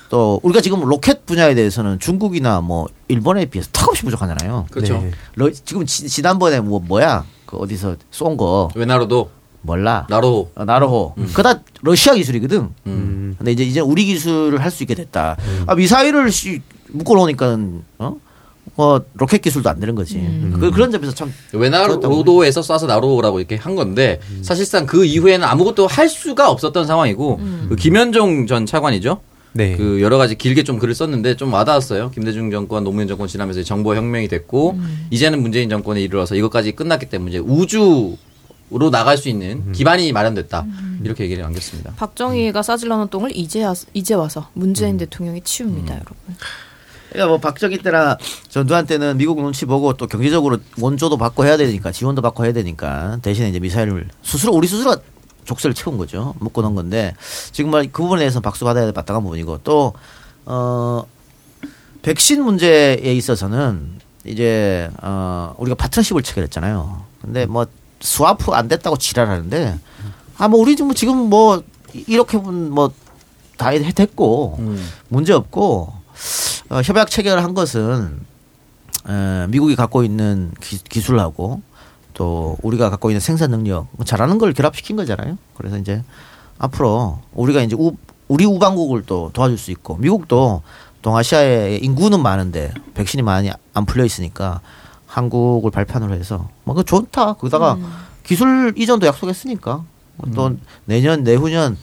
[0.08, 4.66] 또 우리가 지금 로켓 분야에 대해서는 중국이나 뭐 일본에 비해서 턱없이 부족하잖아요.
[4.70, 4.98] 그렇죠.
[4.98, 5.10] 네.
[5.34, 9.30] 러- 지금 지, 지난번에 뭐 뭐야 그 어디서 쏜 거 외나로도
[9.62, 10.06] 몰라.
[10.08, 11.14] 나로 어, 나로호.
[11.34, 12.68] 그다 러시아 기술이거든.
[12.86, 13.34] 음.
[13.36, 15.36] 근데 이제 이제 우리 기술을 할 수 있게 됐다.
[15.66, 17.58] 아 미사일을 씨 묶어놓으니까
[17.98, 18.16] 어?
[18.76, 20.20] 뭐 로켓 기술도 안 되는 거지.
[20.60, 26.08] 그, 그런 점에서 참 외나로도에서 쏴서 나로라고 이렇게 한 건데 사실상 그 이후에는 아무것도 할
[26.08, 29.20] 수가 없었던 상황이고 그 김현종 전 차관이죠.
[29.52, 29.74] 네.
[29.76, 32.10] 그 여러 가지 길게 좀 글을 썼는데 좀 와닿았어요.
[32.10, 34.78] 김대중 정권, 노무현 정권 지나면서 정보 혁명이 됐고
[35.10, 38.16] 이제는 문재인 정권에 이르러서 이것까지 끝났기 때문에 이제 우주
[38.68, 40.66] 로 나갈 수 있는 기반이 마련됐다.
[41.04, 41.92] 이렇게 얘기를 남겼습니다.
[41.96, 46.16] 박정희가 싸질러놓은 똥을 이제, 와서 문재인 대통령이 치웁니다, 여러분.
[47.16, 51.90] 그러니까 뭐 박정희 때나 전두환 때는 미국 눈치 보고 또 경제적으로 원조도 받고 해야 되니까
[51.90, 54.96] 지원도 받고 해야 되니까 대신에 이제 미사일을 스스로 우리 스스로
[55.46, 56.34] 족쇄를 채운 거죠.
[56.40, 57.14] 묶어 놓은 건데
[57.52, 59.94] 지금 말 그 부분에 대해서 박수 받아야 될 마땅한 부분이고 또
[60.48, 61.04] 어
[62.02, 67.02] 백신 문제에 있어서는 이제 어 우리가 파트너십을 체결했잖아요.
[67.22, 67.66] 근데 뭐
[68.00, 69.78] 스와프 안 됐다고 지랄하는데
[70.38, 71.62] 아 뭐 우리 지금 지금 뭐
[71.94, 72.92] 이렇게 뭐
[73.56, 74.58] 다 됐고
[75.08, 75.94] 문제 없고
[76.68, 78.20] 어, 협약 체결한 것은
[79.08, 81.62] 에, 미국이 갖고 있는 기, 술하고
[82.14, 85.38] 또 우리가 갖고 있는 생산 능력 뭐 잘하는 걸 결합시킨 거잖아요.
[85.54, 86.02] 그래서 이제
[86.58, 87.92] 앞으로 우리가 이제 우,
[88.28, 90.62] 우리 우방국을 또 도와줄 수 있고 미국도
[91.02, 94.60] 동아시아에 인구는 많은데 백신이 많이 안 풀려 있으니까
[95.06, 97.34] 한국을 발판으로 해서 뭐그 좋다.
[97.34, 97.78] 거기다가
[98.24, 99.84] 기술 이전도 약속했으니까
[100.34, 101.76] 또 내년 내후년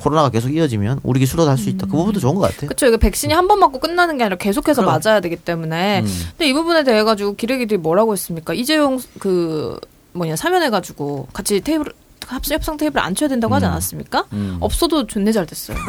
[0.00, 1.86] 코로나가 계속 이어지면 우리 기술로 할수 있다.
[1.86, 2.68] 그 부분도 좋은 것 같아요.
[2.68, 2.86] 그쵸.
[2.86, 4.98] 이거 백신이 한 번 맞고 끝나는 게 아니라 계속해서 그럼.
[5.04, 6.02] 맞아야 되기 때문에.
[6.36, 8.54] 근데 이 부분에 대해 가지고 기레기들이 뭐라고 했습니까?
[8.54, 9.78] 이재용 그
[10.12, 11.92] 뭐냐 사면해 가지고 같이 테이블
[12.26, 14.24] 합- 협상 테이블 앉혀야 된다고 하지 않았습니까?
[14.60, 15.76] 없어도 존내 잘 됐어요.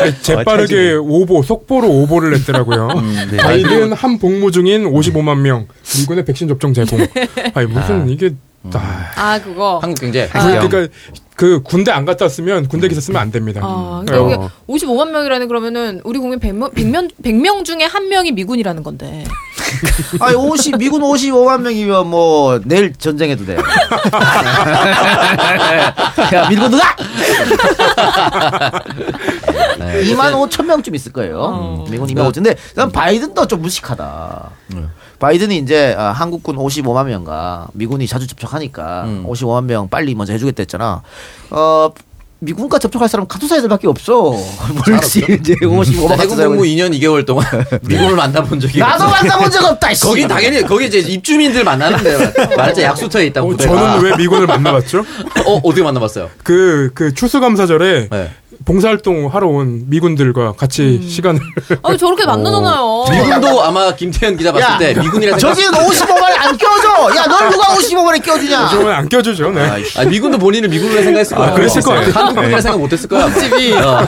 [0.00, 2.88] 아니, 재빠르게 오보, 속보로 오보를 냈더라고요.
[3.30, 3.36] 네.
[3.38, 5.66] 바이든 한 복무 중인 55만 명,
[5.98, 7.00] 미군의 백신 접종 제공.
[7.54, 8.34] 아니, 무슨, 이게,
[8.72, 9.78] 아, 아 그거.
[9.82, 10.28] 한국 경제.
[10.32, 10.92] 그, 그러니까
[11.38, 13.60] 그 군대 안 갔다 왔으면 군대 기사 쓰면 안 됩니다.
[13.62, 14.02] 아, 어.
[14.04, 19.22] 그러니까 이게 55만 명이라는 그러면은 우리 국민 100명, 100명, 100명 중에 한 명이 미군이라는 건데.
[20.18, 23.54] 아니 50 미군 55만 명이면 뭐 내일 전쟁해도 돼.
[26.34, 26.96] 야 미군 누가?
[29.78, 31.38] 네, 2만 5천 명쯤 있을 거예요.
[31.38, 31.84] 어.
[31.86, 32.34] 음, 미군 2만 5천.
[32.34, 34.50] 근데 난 바이든도 좀 무식하다.
[35.18, 39.24] 바이든이 이제 아, 한국군 55만 명과 미군이 자주 접촉하니까 음.
[39.28, 41.02] 55만 명 빨리 먼저 해주겠다 했잖아.
[41.50, 41.90] 어
[42.40, 44.36] 미군과 접촉할 사람 카투사 애들밖에 없어.
[44.86, 47.44] 뭘지 이제 55만 해군 복무 2년 2개월 동안
[47.82, 49.22] 미국을 만나본 적이 나도 없어요.
[49.22, 49.90] 만나본 적 없다.
[49.94, 50.04] 씨.
[50.04, 53.74] 거긴 당연히 거기 이제 입주민들 만나는데 말했자 약수터에 있다 어, 부대가.
[53.74, 55.00] 저는 왜 미군을 만나봤죠?
[55.46, 56.30] 어 어떻게 만나봤어요?
[56.44, 58.30] 그, 그 추수감사절에 네.
[58.64, 61.40] 봉사활동 하러 온 미군들과 같이 시간을.
[61.82, 63.04] 아 저렇게 만나잖아요.
[63.10, 65.54] 미군도 아마 김태현 기자 봤을 야, 때 미군이라 생각.
[65.54, 67.16] 저기는 55만에 안 껴줘.
[67.16, 68.68] 야, 널 누가 55만에 껴주냐?
[68.68, 69.84] 저는 안 껴주죠, 네.
[69.96, 71.48] 아 미군도 본인을 미군으로 생각했을 거야.
[71.48, 72.10] 아, 그랬을 거예요.
[72.12, 72.60] 한국군이라 네.
[72.60, 73.32] 생각 못했을 거야.
[73.32, 73.72] 집이.
[73.74, 73.98] 어.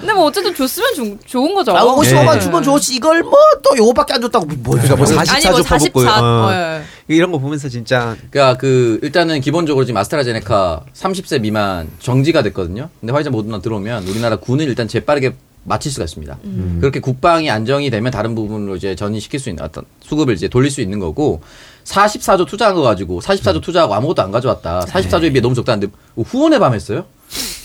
[0.00, 1.76] 근데 뭐 어쨌든 줬으면 주- 좋은 거죠.
[1.76, 2.40] 아, 55만 네.
[2.40, 2.94] 주면 좋지.
[2.94, 5.76] 이걸 뭐 또 요거밖에 안 줬다고 뭐 그러니까 뭐뭐 44조 아니 뭐 44.
[5.78, 6.08] 퍼붓고요.
[6.08, 6.46] 어.
[6.46, 6.82] 어, 예.
[7.08, 12.88] 이런 거 보면서 진짜 그러니까 그 일단은 기본적으로 지금 아스트라제네카 30세 미만 정지가 됐거든요.
[13.00, 16.38] 근데 화이자 모더나 들어오면 우리나라 군을 일단 재빠르게 마칠 수가 있습니다.
[16.80, 20.80] 그렇게 국방이 안정이 되면 다른 부분으로 이제 전이시킬 수 있는 어떤 수급을 이제 돌릴 수
[20.80, 21.42] 있는 거고
[21.84, 24.80] 44조 투자한 거 가지고 44조 투자하고 아무것도 안 가져왔다.
[24.80, 27.04] 44조에 비해 너무 적다는데 후원의 밤 했어요?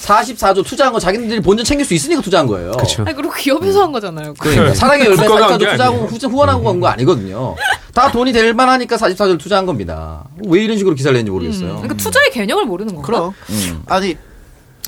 [0.01, 2.71] 44조 투자한 거 자기들이 본전 챙길 수 있으니까 투자한 거예요.
[2.71, 3.03] 그렇죠.
[3.03, 4.33] 아니 그리고 기업에서 한 거잖아요.
[4.39, 6.07] 그러니까 사랑의 열매 국가가 한 44조 게 투자하고 아니에요.
[6.09, 7.55] 후- 후원하고 간 거 아니거든요.
[7.93, 10.25] 다 돈이 될 만하니까 44조를 투자한 겁니다.
[10.47, 11.73] 왜 이런 식으로 기사를 냈는지 모르겠어요.
[11.75, 13.05] 그러니까 투자의 개념을 모르는 건가?
[13.05, 13.33] 그럼.
[13.49, 13.83] 음.
[13.87, 14.15] 아니,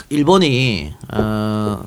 [0.10, 1.84] 일본이, 어,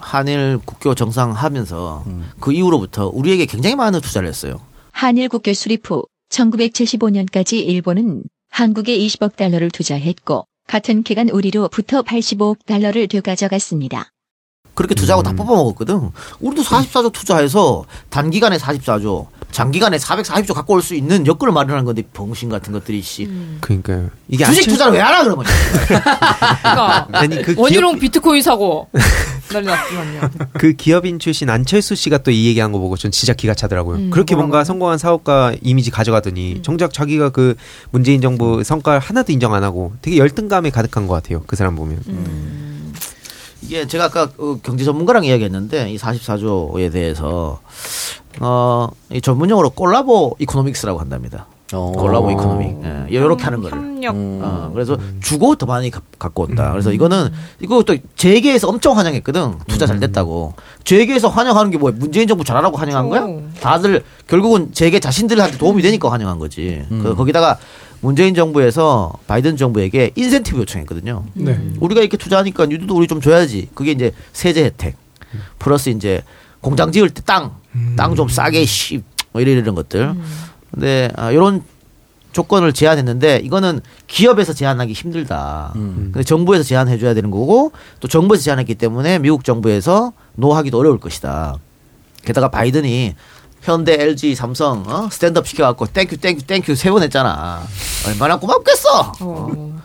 [0.00, 2.04] 한일 국교 정상하면서
[2.40, 4.60] 그 이후로부터 우리에게 굉장히 많은 투자를 했어요.
[4.92, 13.08] 한일 국교 수립 후 1975년까지 일본은 한국에 20억 달러를 투자했고 같은 기간 우리로부터 85억 달러를
[13.08, 14.10] 되가져갔습니다.
[14.74, 16.10] 그렇게 투자하고 다 뽑아먹었거든.
[16.40, 22.48] 우리도 44조 투자해서 단기간에 44조, 장기간에 440조 갖고 올 수 있는 여건을 마련한 건데 병신
[22.48, 23.28] 같은 것들이 씨.
[23.60, 24.10] 그러니까요.
[24.28, 25.44] 이게 주식 안철- 투자를 왜 하나 그러면?
[25.88, 28.88] 그러니까 아니 그 기업, 원희룡 비트코인 사고
[29.52, 30.20] 난리 났지만요.
[30.58, 33.96] 그 기업인 출신 안철수 씨가 또 이 얘기한 거 보고 전 진짜 기가 차더라고요.
[33.96, 34.34] 음, 그렇게?
[34.34, 37.54] 뭔가 성공한 사업가 이미지 가져가더니 정작 자기가 그
[37.90, 41.42] 문재인 정부 성과를 하나도 인정 안 하고 되게 열등감에 가득한 것 같아요.
[41.46, 42.02] 그 사람 보면.
[43.62, 47.60] 이게 제가 아까 어, 경제 전문가랑 이야기했는데 이 44조에 대해서
[48.40, 51.46] 어, 이 전문용어로 collabo economics라고 한답니다.
[51.72, 51.92] 어.
[51.96, 52.76] collabo economic.
[52.84, 53.76] 예, 이렇게 하는 거를.
[53.76, 54.14] 협력.
[54.14, 56.70] 어, 그래서 주고 더 많이 가- 갖고 온다.
[56.70, 59.54] 그래서 이거는 이거 또 재계에서 엄청 환영했거든.
[59.66, 60.54] 투자 잘 됐다고.
[60.84, 61.94] 재계에서 환영하는 게 뭐야?
[61.96, 63.22] 문재인 정부 잘하라고 환영한 거야?
[63.22, 63.42] 그렇죠.
[63.60, 66.84] 다들 결국은 재계 자신들한테 도움이 되니까 환영한 거지.
[66.88, 67.58] 그 거기다가
[68.00, 71.24] 문재인 정부에서 바이든 정부에게 인센티브 요청했거든요.
[71.34, 71.58] 네.
[71.80, 73.70] 우리가 이렇게 투자하니까 니들도 우리 좀 줘야지.
[73.74, 74.96] 그게 이제 세제 혜택
[75.58, 76.22] 플러스 이제
[76.60, 77.56] 공장 지을 때 땅
[77.96, 79.02] 땅 좀 싸게 씨뭐
[79.40, 80.14] 이런 이런 것들.
[80.72, 81.62] 근데 아, 이런
[82.32, 85.72] 조건을 제안했는데 이거는 기업에서 제안하기 힘들다.
[85.76, 86.10] 음.
[86.12, 91.56] 근데 정부에서 제안해 줘야 되는 거고 또 정부에서 제안했기 때문에 미국 정부에서 no하기도 어려울 것이다.
[92.24, 93.14] 게다가 바이든이
[93.62, 95.08] 현대, LG, 삼성 어?
[95.10, 97.62] stand up 시켜갖고 thank you thank you thank you 세 번 했잖아.
[98.06, 99.12] 얼마나 고맙겠어.
[99.20, 99.76] 어.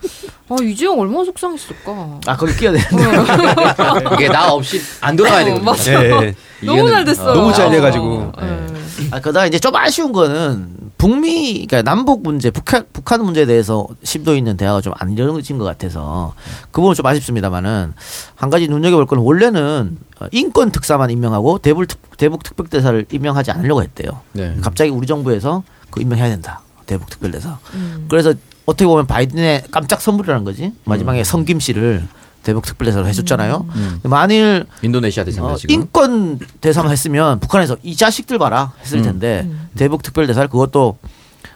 [0.50, 2.20] 아 이재용 얼마나 속상했을까.
[2.28, 2.96] 아 거기 끼어내는데.
[4.16, 5.66] 이게 나 없이 안 돌아가야 어, 되거든요.
[5.66, 5.94] 맞아.
[6.26, 6.36] 예.
[6.62, 7.34] 너무 잘 됐어.
[7.34, 8.32] 너무 잘 돼가지고.
[8.38, 8.68] 어,
[9.12, 14.36] 아, 그러다 이제 좀 아쉬운 거는 북미, 그러니까 남북 문제, 북한, 북한 문제에 대해서 심도
[14.36, 16.36] 있는 대화가 좀 안 이루어진 것 같아서
[16.70, 17.94] 그 부분 좀 아쉽습니다만은
[18.36, 23.82] 한 가지 눈여겨볼 건 원래는 어, 인권 특사만 임명하고 대북, 특- 대북 특별대사를 임명하지 않으려고
[23.82, 24.20] 했대요.
[24.34, 24.56] 네.
[24.62, 26.62] 갑자기 우리 정부에서 그 임명해야 된다.
[26.86, 27.58] 대북 특별대사.
[27.74, 28.06] 음.
[28.08, 28.36] 그래서
[28.68, 30.72] 어떻게 보면 바이든의 깜짝 선물이라는 거지.
[30.86, 32.08] 마지막에 성김 씨를
[32.44, 33.66] 대북 특별대사로 해줬잖아요.
[33.76, 34.00] 음.
[34.04, 35.58] 만일 인도네시아 대사입니다 어.
[35.68, 39.04] 인권 대사만 했으면 북한에서 이 자식들 봐라 했을 음.
[39.04, 40.98] 텐데 대북 특별대사를 그것도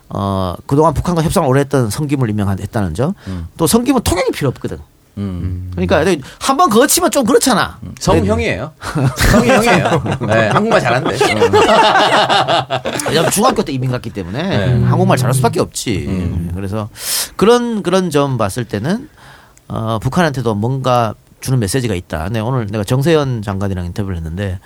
[0.10, 3.13] 어 그동안 북한과 협상을 오래 했던 성김을 임명했다는 점.
[3.28, 3.48] 음.
[3.58, 4.78] 또 성김은 통역이 필요 없거든.
[5.17, 5.71] 음.
[5.71, 6.04] 그러니까
[6.39, 7.80] 한 번 거치면 좀 그렇잖아.
[8.00, 8.74] 성형이에요.
[9.32, 10.04] 성이 형이에요.
[10.28, 11.17] 네, 한국말 잘한대.
[13.08, 14.84] 왜냐면 중학교 때 이민 갔기 때문에 네.
[14.84, 16.06] 한국말 잘할 수밖에 없지.
[16.08, 16.52] 음.
[16.54, 16.89] 그래서
[17.36, 19.10] 그런 그런 점 봤을 때는
[19.67, 22.30] 어, 북한한테도 뭔가 주는 메시지가 있다.
[22.30, 24.60] 네, 오늘 내가 정세현 장관이랑 인터뷰를 했는데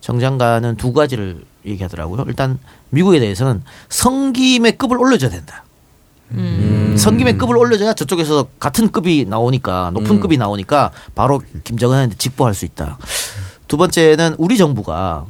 [0.00, 2.24] 정 장관은 두 가지를 얘기하더라고요.
[2.26, 2.58] 일단
[2.90, 5.64] 미국에 대해서는 성김의 급을 올려줘야 된다.
[6.32, 6.96] 음.
[6.98, 10.20] 성김의 급을 올려줘야 저쪽에서 같은 급이 나오니까 높은 음.
[10.20, 12.98] 급이 나오니까 바로 김정은한테 직보할 수 있다.
[13.68, 15.26] 두 번째는 우리 정부가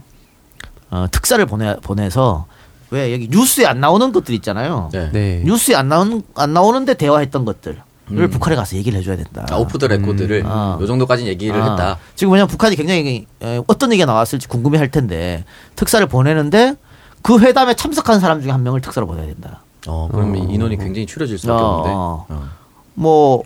[0.90, 2.46] 어, 특사를 보내 보내서
[2.90, 4.88] 왜 여기 뉴스에 안 나오는 것들 있잖아요.
[4.92, 5.10] 네.
[5.12, 5.42] 네.
[5.44, 8.30] 뉴스에 안 나오는 안 나오는데 대화했던 것들 을 음.
[8.30, 9.46] 북한에 가서 얘기를 해줘야 된다.
[9.50, 10.76] 아, off the record를 아.
[10.78, 11.98] 요 정도까지 얘기를 아, 했다.
[12.14, 16.74] 지금 왜냐면 북한이 굉장히 에, 어떤 얘기가 나왔을지 궁금해 할 텐데 특사를 보내는데
[17.22, 19.62] 그 회담에 참석한 사람 중에 한 명을 특사로 보내야 된다.
[19.86, 21.94] 어, 그럼 이 인원이 굉장히 줄여질 수밖에 어, 없는데.
[21.94, 22.26] 어.
[22.28, 22.48] 어.
[22.94, 23.42] 뭐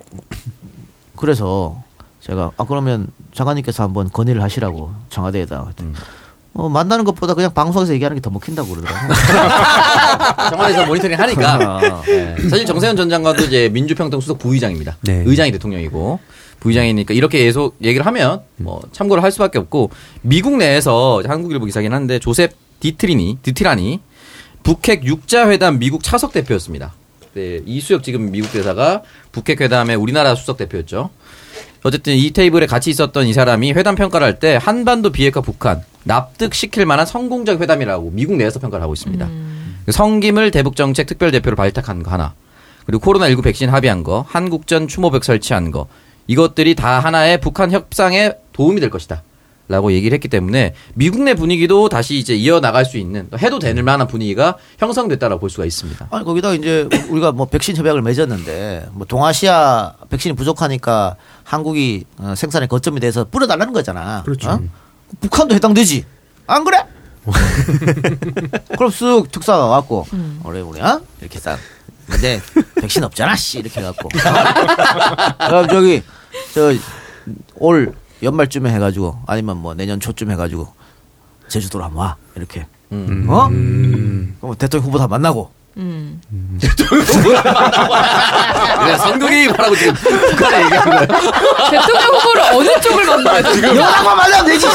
[1.14, 1.80] 그래서
[2.20, 5.94] 제가 아 그러면 장관님께서 한번 건의를 하시라고 청와대에다 음.
[6.54, 9.14] 어, 만나는 것보다 그냥 방송에서 얘기하는 게 더 먹힌다고 그러더라고.
[10.50, 11.76] 청와대에서 모니터링 하니까.
[11.78, 12.02] 어.
[12.06, 12.34] 네.
[12.50, 14.96] 사실 정세현 전 장관도 이제 민주평등 수석 부의장입니다.
[15.02, 15.22] 네.
[15.24, 16.18] 의장이 대통령이고
[16.60, 19.90] 부의장이니까 이렇게 계속 얘기를 하면 뭐 참고를 할 수밖에 없고
[20.22, 24.00] 미국 내에서 한국일보 기사긴 한데 조셉 디트리니 디티라니
[24.64, 26.92] 북핵 육자 회담 미국 차석 대표였습니다.
[27.34, 31.10] 네, 이수혁 지금 미국 대사가 북핵 회담의 우리나라 수석 대표였죠.
[31.84, 36.86] 어쨌든 이 테이블에 같이 있었던 이 사람이 회담 평가를 할 때 한반도 비핵화 북한 납득시킬
[36.86, 39.28] 만한 성공적 회담이라고 미국 내에서 평가를 하고 있습니다.
[39.90, 42.34] 성김을 대북정책 특별대표로 발탁한 거 하나.
[42.86, 45.86] 그리고 코로나19 백신 합의한 거, 한국전 추모벽 설치한 거.
[46.26, 49.22] 이것들이 다 하나의 북한 협상에 도움이 될 것이다.
[49.70, 53.74] 라고 얘기를 했기 때문에 미국 내 분위기도 다시 이제 이어나갈 수 있는 또 해도 될
[53.82, 56.08] 만한 분위기가 형성됐다라고 볼 수가 있습니다.
[56.10, 62.68] 아니 거기다 이제 우리가 뭐 백신 협약을 맺었는데 뭐 동아시아 백신이 부족하니까 한국이 어, 생산의
[62.68, 64.22] 거점이 돼서 뿌려달라는 거잖아.
[64.22, 64.52] 그렇죠.
[64.52, 64.60] 어?
[65.20, 66.04] 북한도 해당되지.
[66.46, 66.84] 안 그래?
[68.76, 70.06] 그럼 쓱 특사가 와갖고
[70.44, 71.00] 우리 우리 어?
[71.20, 71.58] 이렇게 싹
[72.06, 72.40] 근데
[72.80, 74.08] 백신 없잖아 씨 이렇게 해갖고
[75.38, 76.02] 그럼 저기
[76.54, 76.72] 저
[77.56, 77.92] 올
[78.22, 80.72] 연말쯤에 해가지고 아니면 뭐 내년 초쯤 해가지고
[81.48, 83.26] 제주도로 한번 와 이렇게 음.
[83.28, 83.48] 어?
[84.40, 86.20] 그럼 대통령 후보 다 만나고 음.
[88.80, 91.06] 그냥 선거개입 하라고 지금 북한에 얘기하는 거예요.
[91.70, 93.62] 대통령 후보를 어느 쪽을 만나야 돼?
[93.62, 94.66] 연락만 만나면 되지.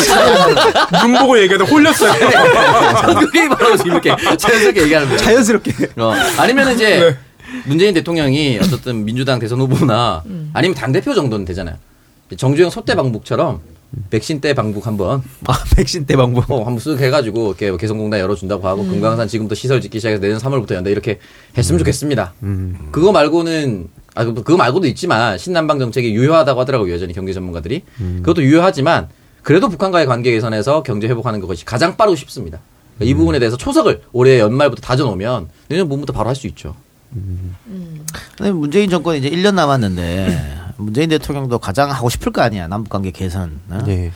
[1.02, 2.14] 눈 보고 얘기하다 홀렸어요.
[3.02, 5.20] 선거개입 하라고 지금 이렇게 자연스럽게 얘기하는 거예요.
[5.20, 5.74] 자연스럽게.
[5.98, 7.18] 어, 아니면 이제
[7.66, 11.76] 문재인 대통령이 어쨌든 민주당 대선 후보나 아니면 당 대표 정도는 되잖아요.
[12.38, 13.60] 정주영 소대 방북처럼
[14.10, 15.22] 백신 때 방북 한번.
[15.48, 16.50] 아, 백신 때 방법.
[16.52, 20.74] 어, 한번 쓱 해가지고 이렇게 개성공단 열어준다고 하고 금강산 지금부터 시설 짓기 시작해서 내년 3월부터
[20.76, 21.20] 연다 이렇게
[21.58, 22.34] 했으면 좋겠습니다.
[22.92, 27.84] 그거 말고는 아 그- 그거 말고도 있지만 신남방 정책이 유효하다고 하더라고요 여전히 경제 전문가들이.
[28.18, 29.10] 그것도 유효하지만
[29.42, 32.60] 그래도 북한과의 관계 개선에서 경제 회복하는 것이 가장 빠르고 쉽습니다.
[32.96, 36.76] 그러니까 이 부분에 대해서 초석을 올해 연말부터 다져놓으면 내년 봄부터 바로 할 수 있죠.
[38.38, 43.12] 근데 문재인 정권이 이제 1년 남았는데 문재인 대통령도 가장 하고 싶을 거 아니야 남북 관계
[43.12, 43.60] 개선.
[43.70, 43.82] 어?
[43.86, 44.12] 네.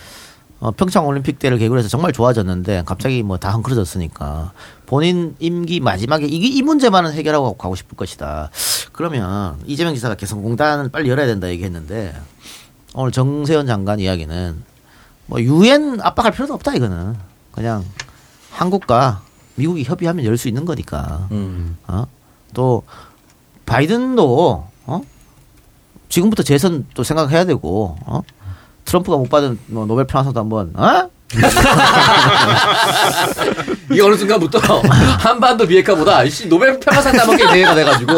[0.60, 4.54] 어, 평창 올림픽 때를 계기로 해서 정말 좋아졌는데 갑자기 뭐 다 헝클어졌으니까
[4.88, 8.50] 본인 임기 마지막에 이게 이 문제만은 해결하고 가고 싶을 것이다.
[8.92, 12.16] 그러면 이재명 지사가 개성공단을 빨리 열어야 된다 얘기했는데
[12.96, 14.64] 오늘 정세현 장관 이야기는
[15.28, 17.16] 뭐 유엔 압박할 필요도 없다 이거는
[17.52, 17.86] 그냥
[18.50, 19.22] 한국과
[19.56, 21.28] 미국이 협의하면 열 수 있는 거니까.
[21.32, 21.78] 음.
[21.88, 22.06] 어?
[22.56, 22.82] 또
[23.68, 24.72] 바이든도 어?
[26.10, 28.22] 지금부터 재선 또 생각해야 되고 어?
[28.86, 31.10] 트럼프가 못 받은 뭐 노벨 평화상도 한번 어?
[33.92, 34.60] 이게 어느 순간부터
[35.20, 38.14] 한반도 비핵화보다 씨, 노벨 평화상 따먹기 대회가 돼가지고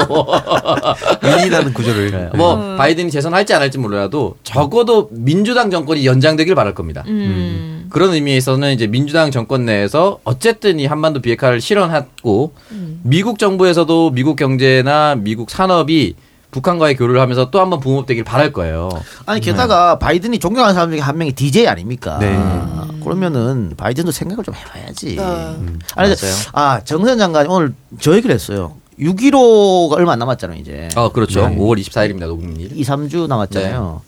[1.25, 2.77] 윤리라는 구조를 뭐 음.
[2.77, 7.03] 바이든이 재선할지 안 할지 몰라도 적어도 민주당 정권이 연장되길 바랄 겁니다.
[7.07, 7.87] 음.
[7.89, 12.99] 그런 의미에서는 이제 민주당 정권 내에서 어쨌든 이 한반도 비핵화를 실현했고 음.
[13.03, 16.13] 미국 정부에서도 미국 경제나 미국 산업이
[16.51, 18.89] 북한과의 교류를 하면서 또 한 번 붕업되길 바랄 거예요.
[19.25, 22.17] 아니 게다가 바이든이 존경하는 사람 중에 한 명이 DJ 아닙니까?
[22.19, 22.35] 네.
[22.35, 25.15] 아, 그러면은 바이든도 생각을 좀 해봐야지.
[25.17, 25.21] 네.
[25.21, 26.35] 아니, 맞아요.
[26.53, 28.75] 아 정세현 장관이 오늘 저 얘기를 했어요.
[28.99, 30.89] 6.15가 얼마 안 남았잖아요, 이제.
[30.97, 31.47] 어, 그렇죠.
[31.47, 31.55] 네.
[31.55, 32.77] 5월 24일입니다, 녹음일.
[32.77, 34.01] 2, 3주 남았잖아요.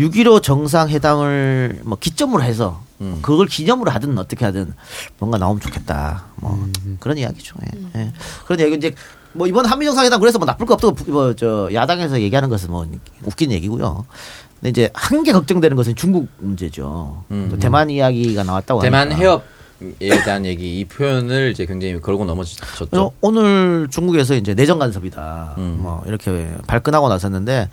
[0.00, 3.18] 6.15 정상회담을 뭐 기점으로 해서 음.
[3.22, 4.72] 그걸 기념으로 하든 어떻게 하든
[5.18, 6.24] 뭔가 나오면 좋겠다.
[6.36, 6.66] 뭐
[6.98, 7.54] 그런 이야기죠.
[7.94, 8.00] 예.
[8.00, 8.12] 예.
[8.44, 8.94] 그런 이야기 이제
[9.34, 12.86] 뭐 이번 한미 정상회담 그래서 뭐 나쁠 거 없다고 뭐 저 야당에서 얘기하는 것은 뭐
[13.24, 14.04] 웃긴 얘기고요.
[14.60, 17.24] 근데 이제 한개 걱정되는 것은 중국 문제죠.
[17.30, 17.48] 음.
[17.50, 19.16] 또 대만 이야기가 나왔다고 대만 하니까.
[19.18, 19.44] 해협
[20.00, 23.12] 에 대한 얘기, 이 표현을 이제 굉장히 걸고 넘어졌죠.
[23.20, 25.54] 오늘 중국에서 이제 내정 간섭이다.
[25.58, 25.78] 음.
[25.80, 27.68] 뭐 이렇게 발끈하고 나섰는데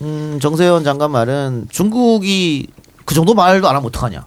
[0.00, 2.66] 음, 정세현 장관 말은 중국이
[3.04, 4.26] 그 정도 말도 안 하면 어떡하냐.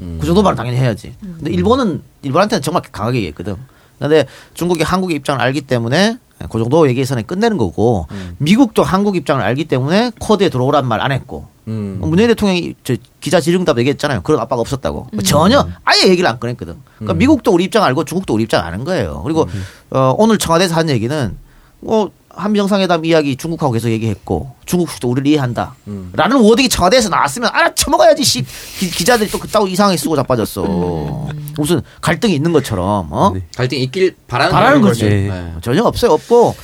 [0.00, 0.18] 음.
[0.20, 1.14] 그 정도 말은 당연히 해야지.
[1.20, 3.54] 근데 일본은 일본한테는 정말 강하게 얘기했거든.
[3.98, 6.18] 근데 중국이 한국의 입장을 알기 때문에
[6.50, 8.06] 그 정도 얘기에서는 끝내는 거고
[8.38, 11.98] 미국도 한국 입장을 알기 때문에 코드에 들어오란 말 안 했고 음.
[12.00, 14.20] 문재인 대통령이 저 기자 질의응답 얘기했잖아요.
[14.22, 15.08] 그런 압박 없었다고.
[15.24, 16.74] 전혀 아예 얘기를 안 꺼냈거든.
[16.96, 17.18] 그러니까 음.
[17.18, 19.22] 미국도 우리 입장 알고 중국도 우리 입장 아는 거예요.
[19.24, 19.48] 그리고
[19.90, 21.36] 어, 오늘 청와대에서 한 얘기는
[21.82, 25.74] 어, 한미 정상회담 이야기 중국하고 계속 얘기했고 중국도 우리를 이해한다.
[25.88, 26.10] 음.
[26.14, 28.44] 라는 워딩이 청와대에서 나왔으면 알아쳐먹어야지 씨
[28.78, 31.28] 기, 자들이 또 그따고 이상하게 쓰고 자빠졌어.
[31.56, 33.32] 무슨 갈등이 있는 것처럼 어?
[33.56, 34.80] 갈등이 있길 바라는, 바라는.
[34.82, 35.04] 거지.
[35.04, 35.52] 네.
[35.62, 36.12] 전혀 없어요.
[36.12, 36.54] 없고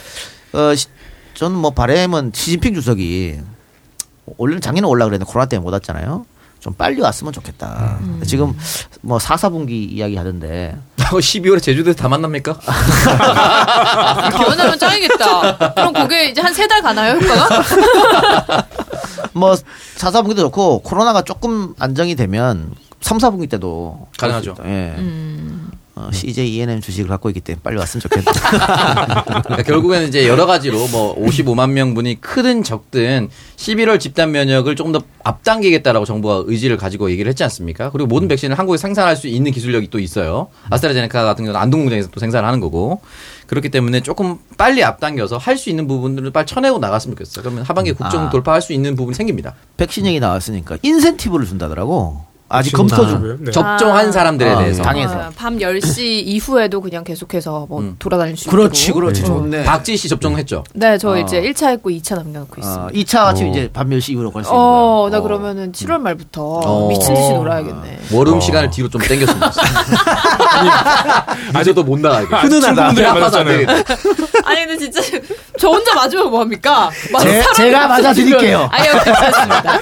[0.53, 0.87] 어, 시-
[1.35, 3.41] 저는 뭐 바램은 시진핑 주석이
[4.37, 6.27] 원래는 작년에 올라 그랬는데 코로나 때문에 못 왔잖아요.
[6.61, 7.99] 좀 빨리 왔으면 좋겠다.
[8.25, 8.57] 지금
[9.01, 10.77] 뭐 4, 4분기 이야기 하던데
[11.13, 12.53] 어, 12월에 제주도에서 다 만납니까?
[14.31, 15.73] 결혼하면 짱이겠다.
[15.75, 18.67] 그럼 그게 이제 한 세 달 가나요, 효과가?
[19.35, 19.57] 뭐
[19.97, 22.71] 4, 4분기도 좋고 코로나가 조금 안정이 되면
[23.03, 24.57] 3, 4분기 때도 가능하죠.
[24.65, 24.95] 예.
[24.99, 25.71] 음.
[25.95, 28.33] 어, CJ ENM 주식을 갖고 있기 때문에 빨리 왔으면 좋겠다.
[29.45, 35.03] 그러니까 결국에는 이제 여러 가지로 뭐 55만 명분이 크든 적든 11월 집단 면역을 조금 더
[35.23, 37.91] 앞당기겠다라고 정부가 의지를 가지고 얘기를 했지 않습니까?
[37.91, 40.49] 그리고 모든 백신을 한국에 생산할 수 있는 기술력이 또 있어요.
[40.71, 43.03] 아스트라제네카 같은 경우는 안동 공장에서 또 생산을 하는 거고.
[43.47, 47.43] 그렇기 때문에 조금 빨리 앞당겨서 할 수 있는 부분들을 빨리 쳐내고 나갔으면 좋겠어요.
[47.43, 48.31] 그러면 하반기에 국정 아.
[48.31, 49.55] 돌파할 수 있는 부분이 생깁니다.
[49.77, 52.32] 백신 얘기 나왔으니까 인센티브를 준다더라고.
[52.53, 53.05] 아직 검토 중.
[53.07, 53.37] 인센티브요?
[53.41, 53.51] 네.
[53.51, 54.13] 접종한 아.
[54.13, 54.83] 사람들에 아, 대해서.
[54.83, 55.15] 당해서.
[55.15, 57.97] 어, 밤 10시 이후에도 그냥 계속해서 뭐 음.
[57.99, 58.65] 돌아다닐 수 있도록.
[58.65, 59.25] 그렇지, 그렇지.
[59.25, 59.65] 좋네.
[59.65, 60.65] 박지 씨 접종했죠.
[60.75, 61.17] 네, 저 어.
[61.19, 62.85] 이제 1차 했고 2차 남겨놓고 있습니다.
[62.85, 65.09] 어, 2차 같이 이제 밤 10시 이후로 걸수 있는 어.
[65.11, 65.23] 나 어.
[65.23, 66.89] 그러면은 7월 말부터 어.
[66.89, 67.99] 미친 듯이 놀아야겠네.
[68.13, 69.73] 월음 시간을 뒤로 좀 당겼으면 좋겠어요.
[71.55, 73.67] 아직도 못 아파서 안 맞았잖아요.
[74.45, 75.01] 아니 근데 진짜
[75.59, 76.91] 저 혼자 맞으면 뭐 합니까?
[77.21, 78.69] 제- 제가 맞아드릴게요.
[78.73, 79.81] 아니요, 괜찮습니다.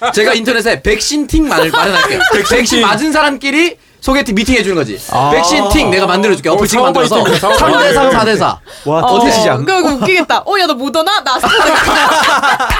[0.00, 0.10] 네.
[0.12, 2.20] 제가 인터넷에 백신 팀 말, 마련할게요.
[2.50, 4.98] 백신 맞은 사람끼리 소개팅 미팅 해주는 거지.
[5.32, 6.48] 백신 팀 내가 만들어줄게.
[6.48, 7.66] 어플 팀 사업화 만들어서 있겠네, 사업화.
[7.66, 8.60] 3대 3, 4대 4.
[8.86, 10.38] 와 어, 토트 시장 그거 웃기겠다.
[10.46, 11.22] 어, 야, 너 모더나?
[11.22, 12.76] 나 아스트라제네카.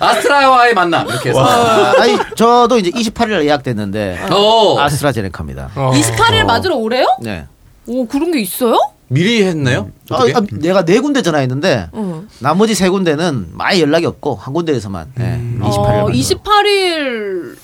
[0.00, 1.08] 아스트라와의 만남.
[1.08, 1.44] 이렇게 해서.
[1.44, 4.78] 아, 아니 저도 이제 28일 예약됐는데 오.
[4.78, 5.70] 아스트라제네카입니다.
[5.74, 5.90] 어.
[5.94, 7.06] 28일 맞으러 오래요?
[7.20, 7.46] 네.
[7.86, 8.78] 오, 그런 게 있어요?
[9.08, 9.90] 미리 했나요?
[10.10, 10.32] 아, 어떻게?
[10.34, 12.28] 아, 내가 네 군데 전화했는데 응.
[12.40, 15.62] 나머지 세 군데는 많이 연락이 없고 한 군데에서만 예, 28일.
[15.62, 17.56] 어, 28일.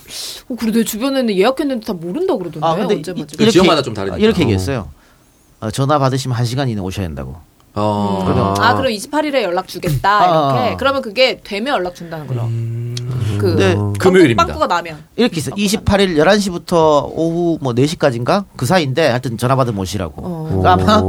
[0.49, 2.61] 어, 그래, 내 주변에는 예약했는데 다 모른다 그러던데.
[2.67, 3.25] 아, 근데 언제 이-.
[3.37, 4.19] 그 지역마다 좀 다르니까.
[4.19, 4.89] 이렇게 얘기했어요.
[5.61, 7.37] 어, 전화 받으시면 한 시간 이내 오셔야 된다고.
[7.75, 8.23] 어.
[8.25, 10.25] 그러면- 아, 그럼 28일에 연락 주겠다.
[10.25, 10.73] 이렇게.
[10.75, 10.77] 아.
[10.77, 12.49] 그러면 그게 되면 연락 준다는 거죠.
[13.39, 14.45] 그 근데 금요일입니다.
[14.45, 14.99] 빵꾸가 나면.
[15.17, 15.51] 이렇게 있어.
[15.53, 18.45] 28일 11시부터 오후 뭐 4시까지인가?
[18.57, 20.15] 그 사이인데 하여튼 전화 받으면 오시라고.
[20.23, 20.47] 어.
[20.63, 21.03] 그러니까 아마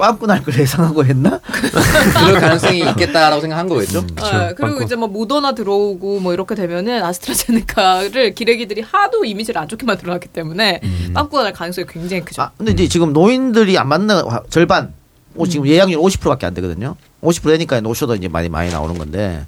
[0.00, 1.40] 빵꾸 날걸 예상하고 했나?
[1.52, 3.98] 그럴 가능성이 있겠다라고 생각한 거겠죠?
[3.98, 9.86] 어, 그리고 이제 뭐 모더나 들어오고 뭐 이렇게 되면은 아스트라제네카를 기레기들이 하도 이미지를 안 좋게
[9.86, 10.80] 만들어놨기 때문에
[11.14, 12.42] 빵꾸가 날 가능성이 굉장히 크죠.
[12.42, 14.92] 아, 근데 이제 지금 노인들이 안 맞는 화- 절반.
[15.36, 16.96] 오, 지금 예약률 50%밖에 안 되거든요.
[17.22, 19.46] 50% 되니까 노쇼도 이제 많이 많이 나오는 건데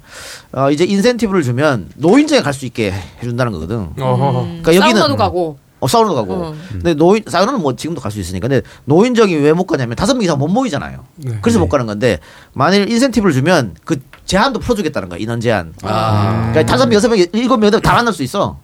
[0.53, 3.89] 어, 이제 인센티브를 주면 노인정에 갈 수 있게 해준다는 거거든.
[3.99, 4.41] 어허허.
[4.43, 5.57] 음, 그러니까 여기는- 사우나도 가고.
[5.83, 6.33] 어, 사우나도 가고.
[6.33, 6.55] 어.
[6.71, 8.47] 근데 노인, 사우나는 뭐 지금도 갈 수 있으니까.
[8.47, 11.03] 근데 노인정이 왜 못 가냐면 다섯 명 이상 못 모이잖아요.
[11.17, 11.37] 네.
[11.41, 12.19] 그래서 못 가는 건데
[12.53, 15.19] 만일 인센티브를 주면 그 제한도 풀어주겠다는 거야.
[15.19, 15.73] 인원 제한.
[15.83, 16.49] 아.
[16.51, 18.59] 그러니까 다섯 명, 여섯 명, 일곱 명다 만날 수 있어.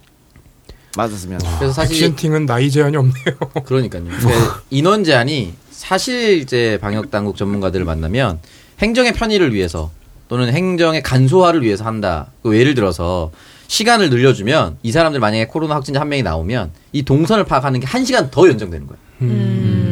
[0.98, 1.40] 맞았으면.
[1.60, 3.38] 그래서 사실 백신팅은 나이 제한이 없네요.
[3.66, 4.04] 그러니까요.
[4.06, 8.40] 그 인원 제한이 사실 이제 방역 당국 전문가들을 만나면
[8.82, 9.92] 행정의 편의를 위해서
[10.28, 12.28] 또는 행정의 간소화를 위해서 한다.
[12.44, 13.32] 그 예를 들어서
[13.70, 18.04] 시간을 늘려주면 이 사람들 만약에 코로나 확진자 한 명이 나오면 이 동선을 파악하는 게 한
[18.04, 19.00] 시간 더 연장되는 거예요.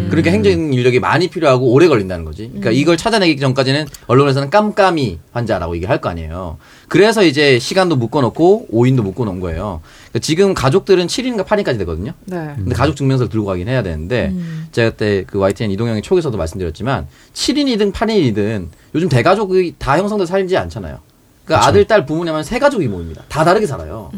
[0.10, 2.48] 그러니까 행정 인력이 많이 필요하고 오래 걸린다는 거지.
[2.48, 6.58] 그러니까 이걸 찾아내기 전까지는 언론에서는 깜깜이 환자라고 얘기할 거 아니에요.
[6.88, 9.82] 그래서 이제 시간도 묶어놓고 5인도 묶어놓은 거예요.
[10.10, 12.14] 그러니까 지금 가족들은 7일인가 8일까지 되거든요.
[12.26, 12.54] 네.
[12.56, 14.34] 근데 가족 증명서를 들고 가긴 해야 되는데
[14.72, 21.00] 제가 그때 그 YTN 이동영의 촉에서도 말씀드렸지만 7인이든 8인이든 요즘 대가족이 다 형성돼서 살지 않잖아요.
[21.48, 23.24] 그러니까 아들, 딸, 부모님은 세 가족이 모입니다.
[23.30, 24.12] 다 다르게 살아요.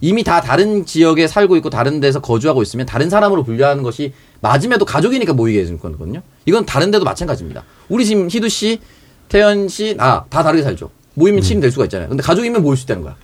[0.00, 4.84] 이미 다 다른 지역에 살고 있고 다른 데서 거주하고 있으면 다른 사람으로 분류하는 것이 맞음에도
[4.84, 6.22] 가족이니까 모이게 해주는 거거든요.
[6.46, 7.64] 이건 다른 데도 마찬가지입니다.
[7.88, 8.78] 우리 지금 희두 씨,
[9.28, 10.90] 태연 씨, 나 다 다르게 살죠.
[11.14, 12.08] 모이면 7인 될 수가 있잖아요.
[12.08, 13.16] 근데 가족이면 모일 수 있다는 거야.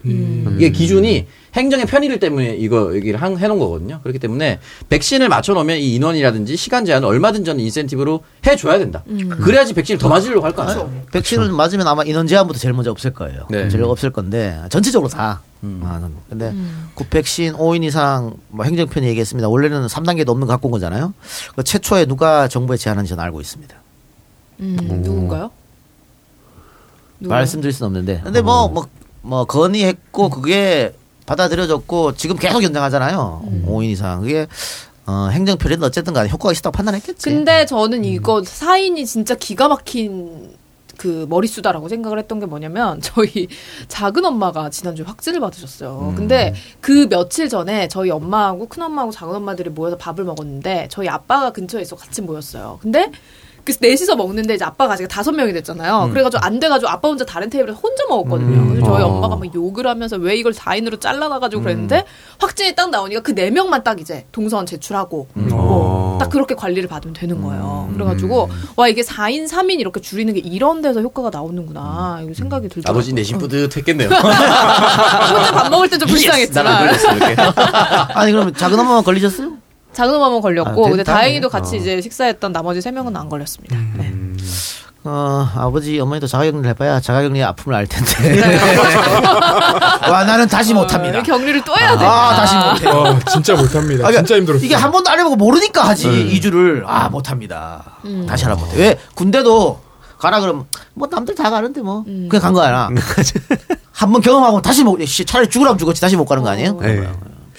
[0.56, 4.00] 이게 기준이 행정의 편의를 때문에 이거 얘기를 한- 해놓은 거거든요.
[4.02, 9.04] 그렇기 때문에 백신을 맞춰놓으면 이 인원이라든지 시간 제한을 얼마든지 저는 인센티브로 해줘야 된다.
[9.42, 10.90] 그래야지 백신을 더 맞으려고 할 거 아니에요.
[11.12, 13.46] 백신을 맞으면 아마 인원 제한부터 제일 먼저 없을 거예요.
[13.50, 13.68] 네.
[13.68, 15.42] 제일 없을 건데 전체적으로 다.
[15.62, 16.52] 아, 는- 근데
[16.94, 19.48] 구백신 5인 이상 뭐 행정편이 얘기했습니다.
[19.48, 21.12] 원래는 3단계도 없는 거 갖고 온 거잖아요.
[21.54, 23.76] 그 최초에 누가 정부에 제안한지 저는 알고 있습니다.
[24.60, 25.50] 음, 누군가요?
[27.20, 27.28] 누구요?
[27.36, 28.20] 말씀드릴 수는 없는데.
[28.24, 28.86] 근데 뭐 뭐
[29.24, 30.92] 뭐 건의했고 그게
[31.32, 33.42] 받아들여졌고 지금 계속 연장하잖아요.
[33.66, 34.20] 5인 이상.
[34.20, 34.46] 그게
[35.06, 37.24] 어, 행정편에는 어쨌든 간에 효과가 있다고 판단했겠지.
[37.24, 40.52] 근데 저는 이거 사인이 진짜 기가 막힌
[40.96, 43.48] 그 머릿수다라고 생각을 했던 게 뭐냐면 저희
[43.88, 46.14] 작은 엄마가 지난주에 확진을 받으셨어요.
[46.16, 51.50] 근데 그 며칠 전에 저희 엄마하고 큰 엄마하고 작은 엄마들이 모여서 밥을 먹었는데 저희 아빠가
[51.50, 52.78] 근처에 있어 같이 모였어요.
[52.82, 53.10] 근데
[53.64, 56.08] 그 넷이서 먹는데 이제 아빠가 아직 다섯 명이 됐잖아요.
[56.10, 58.68] 그래가지고 안 돼가지고 아빠 혼자 다른 테이블에서 혼자 먹었거든요.
[58.70, 62.04] 그래서 저희 엄마가 막 욕을 하면서 왜 이걸 4인으로 잘라놔가지고 그랬는데
[62.38, 67.14] 확진이 딱 나오니까 그 네 명만 딱 이제 동선 제출하고 뭐 딱 그렇게 관리를 받으면
[67.14, 67.90] 되는 거예요.
[67.94, 72.90] 그래가지고 와 이게 4인 3인 이렇게 줄이는 게 이런 데서 효과가 나오는구나 이거 생각이 들더라고요.
[72.98, 74.08] 아버지 내심 뿌듯했겠네요.
[74.10, 76.94] 혼자 밥 먹을 때 좀 불쌍했지만.
[78.14, 79.52] 아니 그러면 작은 엄마만 걸리셨어요?
[79.92, 81.02] 작은 엄마만 걸렸고 아, 근데.
[81.04, 83.76] 다행히도 같이 이제 식사했던 나머지 세 명은 안 걸렸습니다.
[83.96, 84.12] 네.
[85.04, 88.40] 어, 아버지, 어머니도 자가격리를 해봐야 자가격리의 아픔을 알 텐데.
[90.08, 91.18] 와, 나는 다시 못합니다.
[91.18, 92.04] 어, 격리를 또 해야 돼.
[92.04, 92.88] 아, 다시 못해.
[92.96, 94.04] 어, 진짜 못합니다.
[94.04, 94.64] 아, 그러니까 진짜 힘들었어요.
[94.64, 96.08] 이게 한 번도 안 해보고 모르니까 하지.
[96.08, 96.84] 이 2주를.
[96.86, 97.96] 아, 못합니다.
[98.28, 98.76] 다시 하라 못해.
[98.78, 98.98] 왜?
[99.14, 99.80] 군대도
[100.18, 102.04] 가라 그러면 뭐 남들 다 가는데 뭐.
[102.04, 102.88] 그냥 간 거야.
[103.92, 106.72] 한 번 경험하고 다시 못, 씨, 차라리 죽으라면 죽었지 다시 못 가는 거 아니에요?
[106.80, 107.08] 네.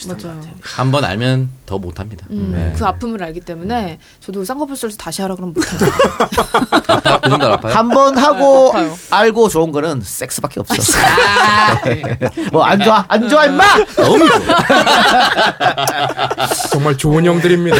[0.07, 0.41] 맞아요.
[0.61, 2.25] 한번 알면 더 못합니다.
[2.31, 2.73] 음, 네.
[2.77, 5.79] 그 아픔을 알기 때문에 저도 쌍꺼풀술에서 다시 하라 그러면 못해요.
[7.23, 7.73] 그 정도 아파요?
[7.73, 8.97] 한 번 하고 아파요.
[9.11, 10.75] 알고 좋은 거는 섹스밖에 없어.
[10.99, 11.79] 아,
[12.51, 13.05] 뭐안 좋아?
[13.07, 13.63] 안 좋아 임마.
[13.95, 14.39] 너무 좋아.
[16.71, 17.77] 정말 좋은 형들입니다.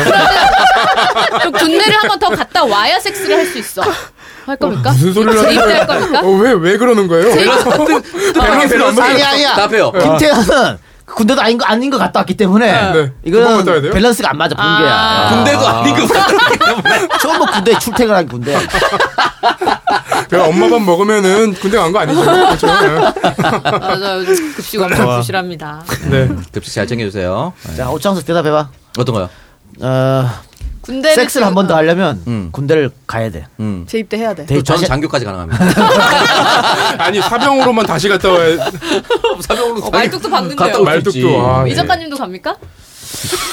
[1.39, 3.81] 그럼 군대를 한 번 더 갔다 와야 섹스를 할 수 있어.
[4.45, 4.91] 할 겁니까?
[4.91, 6.19] 무슨 소리를 하는 재입대할 겁니까?
[6.21, 7.33] 어, 왜, 왜 그러는 거예요?
[7.33, 9.55] 밸런스 아니 아니야.
[9.55, 9.91] 답해요.
[9.91, 12.79] 김태현은 군대도 아닌 거 아닌 것 갔다 왔기 때문에 네.
[12.79, 13.91] 갔다 이거는?
[13.91, 14.93] 밸런스가 안 맞아 붕괴야.
[14.95, 15.29] 아.
[15.35, 17.17] 군대도 아닌 것 같아.
[17.21, 18.57] 처음 뭐 군대 출퇴근한 군대.
[20.29, 22.21] 그냥 엄마 밥 먹으면은 군대 간 거 아니죠?
[22.23, 22.67] 그렇죠?
[22.67, 24.19] 맞아요.
[24.19, 25.83] 요즘 급식 엄청 부실합니다.
[26.09, 26.29] 네.
[26.51, 27.53] 급식 잘 챙겨주세요.
[27.77, 28.69] 자 오창석 대답해봐.
[28.97, 29.29] 어떤 거요?
[29.81, 30.29] 어,
[30.83, 32.49] 군대 섹스를 한 번 더 하려면 음.
[32.51, 33.45] 군대를 가야 돼.
[33.59, 33.85] 음.
[33.87, 34.45] 재입대 해야 돼.
[34.45, 35.65] 대- 저는 다시- 장교까지 가능합니다.
[37.03, 38.57] 아니, 사병으로만 다시 갔다 와야.
[39.41, 40.83] 사병으로 어, 말뚝도 있지.
[40.83, 41.75] 말뚝도, 아, 이 네.
[41.75, 42.55] 작가님도 갑니까?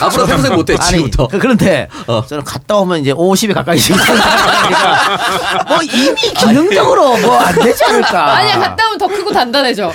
[0.01, 1.29] 앞으로 평생 못해 아니 지금부터.
[1.29, 2.25] 그, 그런데 어.
[2.27, 4.01] 저는 갔다 오면 이제 50에 가까이 지금
[5.69, 8.37] 뭐 이미 기능적으로 뭐 안 되지 않을까.
[8.39, 9.93] 아니야, 갔다 오면 더 크고 단단해져.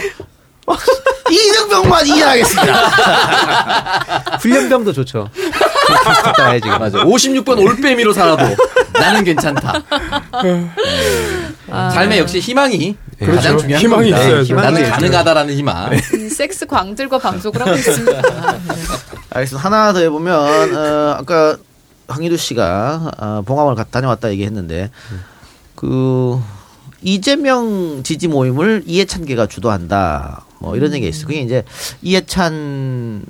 [1.32, 2.74] 이등병만 이해하겠습니다.
[4.42, 5.30] 훈련병도 좋죠.
[6.40, 6.68] 와야지.
[6.68, 7.04] 맞아.
[7.04, 8.44] 56번 올빼미로 살아도
[8.94, 9.84] 나는 괜찮다.
[11.70, 11.90] 아.
[11.90, 13.36] 삶에 역시 희망이 그렇죠.
[13.36, 14.28] 가장 중요한 희망이 겁니다.
[14.28, 14.56] 있어야죠.
[14.56, 15.92] 나는 가능하다라는 희망.
[15.94, 18.22] 음, 섹스 광들과 방송을 하고 있습니다.
[19.32, 19.64] 알겠습니다.
[19.66, 21.58] 하나 더 해보면 어, 아까
[22.08, 24.92] 황희두 씨가 어, 봉화마을 갔다 다녀왔다 얘기했는데
[25.76, 26.40] 그
[27.02, 30.46] 이재명 지지 모임을 이해찬계가 주도한다.
[30.60, 31.28] 뭐 이런 얘기가 있어요.
[31.28, 31.64] 그게 이제
[32.02, 33.26] 이해찬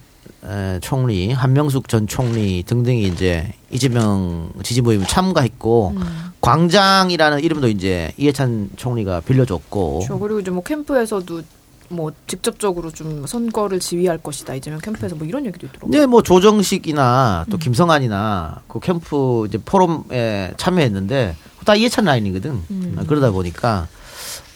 [0.46, 5.96] 에, 총리, 한명숙 전 총리 등등이 이제 이재명 지지 모임 에 참가했고
[6.42, 11.42] 광장이라는 이름도 이제 이해찬 총리가 빌려줬고 저 그리고 이제 뭐 캠프에서도
[11.90, 14.56] 뭐 직접적으로 좀 선거를 지휘할 것이다.
[14.56, 15.92] 이재명 캠프에서 뭐 이런 얘기도 있더라고요.
[15.92, 22.52] 네, 뭐 조정식이나 또 김성환이나 그 캠프 이제 포럼에 참여했는데 다 이해찬 라인이거든.
[22.98, 23.88] 어, 그러다 보니까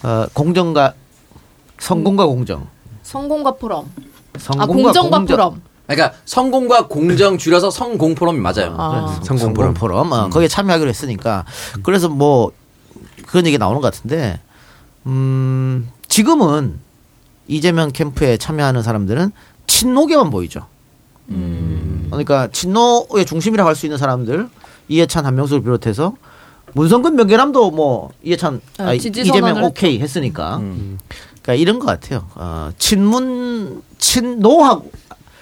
[0.03, 0.93] 어, 공정과
[1.79, 2.67] 성공과 공정,
[3.03, 3.85] 성공과 포럼.
[4.35, 5.61] 아 성공과 공정과 공정, 포럼.
[5.87, 8.75] 그러니까 성공과 공정 줄여서 성공 포럼이 맞아요.
[8.77, 9.19] 아.
[9.23, 11.45] 성공 포럼 어, 거기에 참여하기로 했으니까
[11.83, 12.51] 그래서 뭐
[13.25, 14.39] 그런 얘기 나오는 것 같은데
[15.07, 16.79] 음 지금은
[17.53, 19.31] 이재명 캠프에 참여하는 사람들은
[19.67, 20.67] 친노계만 보이죠.
[22.07, 24.47] 그러니까 친노의 중심이라고 할 수 있는 사람들
[24.87, 26.15] 이해찬 한명수를 비롯해서
[26.73, 30.57] 문성근 명계남도 뭐 이해찬 아, 이재명 오케이 했으니까
[31.41, 32.27] 그러니까 이런 것 같아요.
[32.35, 34.91] 어, 친문 친노하고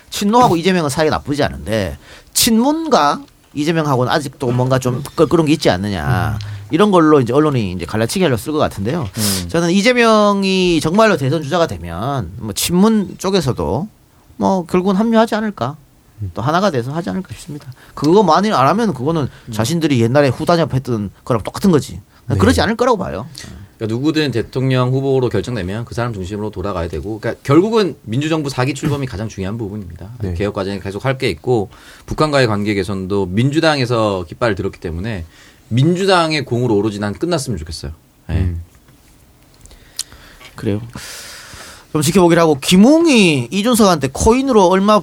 [0.09, 1.97] 친노하고 이재명은 사이가 나쁘지 않은데
[2.33, 3.21] 친문과
[3.53, 6.37] 이재명하고는 아직도 뭔가 좀 껄끄러운 게 있지 않느냐.
[6.71, 9.07] 이런 걸로 이제 언론이 이제 갈라치기 하려 쓸것 같은데요.
[9.49, 13.87] 저는 이재명이 정말로 대선 주자가 되면 뭐 친문 쪽에서도
[14.37, 15.77] 뭐 결국은 합류하지 않을까.
[16.33, 17.71] 또 하나가 돼서 하지 않을까 싶습니다.
[17.93, 22.01] 그거만이 안 하면 그거는 자신들이 옛날에 후단협 했던 거랑 똑같은 거지.
[22.27, 23.27] 그러지 않을 거라고 봐요.
[23.77, 29.05] 그러니까 누구든 대통령 후보로 결정되면 그 사람 중심으로 돌아가야 되고, 그러니까 결국은 민주정부 사기 출범이
[29.07, 30.09] 가장 중요한 부분입니다.
[30.19, 30.33] 네.
[30.33, 31.69] 개혁 과정에 계속 할 게 있고,
[32.07, 35.25] 북한과의 관계 개선도 민주당에서 깃발을 들었기 때문에
[35.69, 37.91] 민주당의 공으로 오로지 난 끝났으면 좋겠어요.
[38.27, 38.55] 네.
[40.55, 40.81] 그래요.
[41.91, 45.01] 좀 지켜보기로 하고 김웅이 이준석한테 코인으로 얼마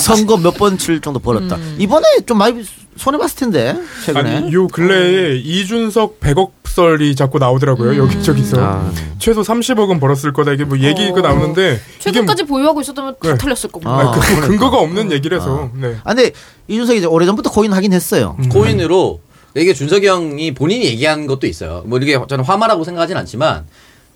[0.00, 1.56] 선거 몇 번 칠 정도 벌었다.
[1.78, 2.64] 이번에 좀 많이
[2.96, 4.36] 손해 봤을 텐데 최근에.
[4.36, 7.96] 아니 요 근래에 이준석 100억 설이 자꾸 나오더라고요.
[8.02, 8.92] 여기저기서 아.
[9.18, 11.22] 최소 30억은 벌었을 거다 이게 뭐 얘기가 어.
[11.22, 13.38] 나오는데 최근까지 보유하고 있었다면 다 네.
[13.38, 13.88] 털렸을 거고.
[13.88, 14.46] 아, 아, 그, 그러니까.
[14.48, 15.96] 근거가 없는 얘기라서 네.
[16.04, 16.32] 아, 근데
[16.68, 18.36] 이준석이 이제 오래전부터 코인 하긴 했어요.
[18.50, 19.20] 코인으로
[19.56, 21.82] 이게 준석이 형이 본인이 얘기한 것도 있어요.
[21.86, 23.64] 뭐 이게 저는 화마라고 생각하진 않지만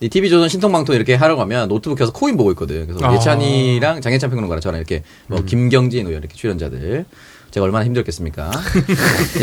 [0.00, 2.86] 이 TV조선 신통방통 이렇게 하려고 하면 노트북 켜서 코인 보고 있거든.
[2.86, 3.14] 그래서 아.
[3.14, 7.04] 예찬이랑 장예찬 평론가랑 저랑 이렇게 뭐 김경진 의원 이렇게 출연자들
[7.50, 8.50] 제가 얼마나 힘들겠습니까?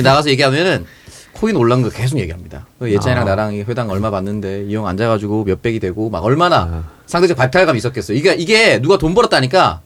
[0.03, 0.85] 나가서 얘기하면은
[1.33, 2.65] 코인 올라간 거 계속 얘기합니다.
[2.79, 7.37] 그 예찬이랑 나랑 이 회당 얼마 받는데 이형 앉아가지고 몇 백이 되고 막 얼마나 상대적
[7.37, 8.17] 박탈감이 있었겠어요.
[8.17, 9.81] 이게 이게 누가 돈 벌었다니까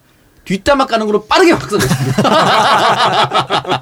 [0.45, 2.22] 뒷담화 까는 걸로 빠르게 확산됐습니다.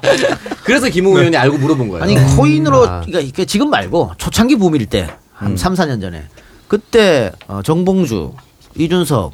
[0.64, 2.02] 그래서 김웅 의원이 알고 물어본 거예요.
[2.02, 6.24] 아니 코인으로 그러니까 이게 지금 말고 초창기 붐일 때한 3, 4년 전에
[6.70, 8.32] 그때 어, 정봉주,
[8.76, 9.32] 이준석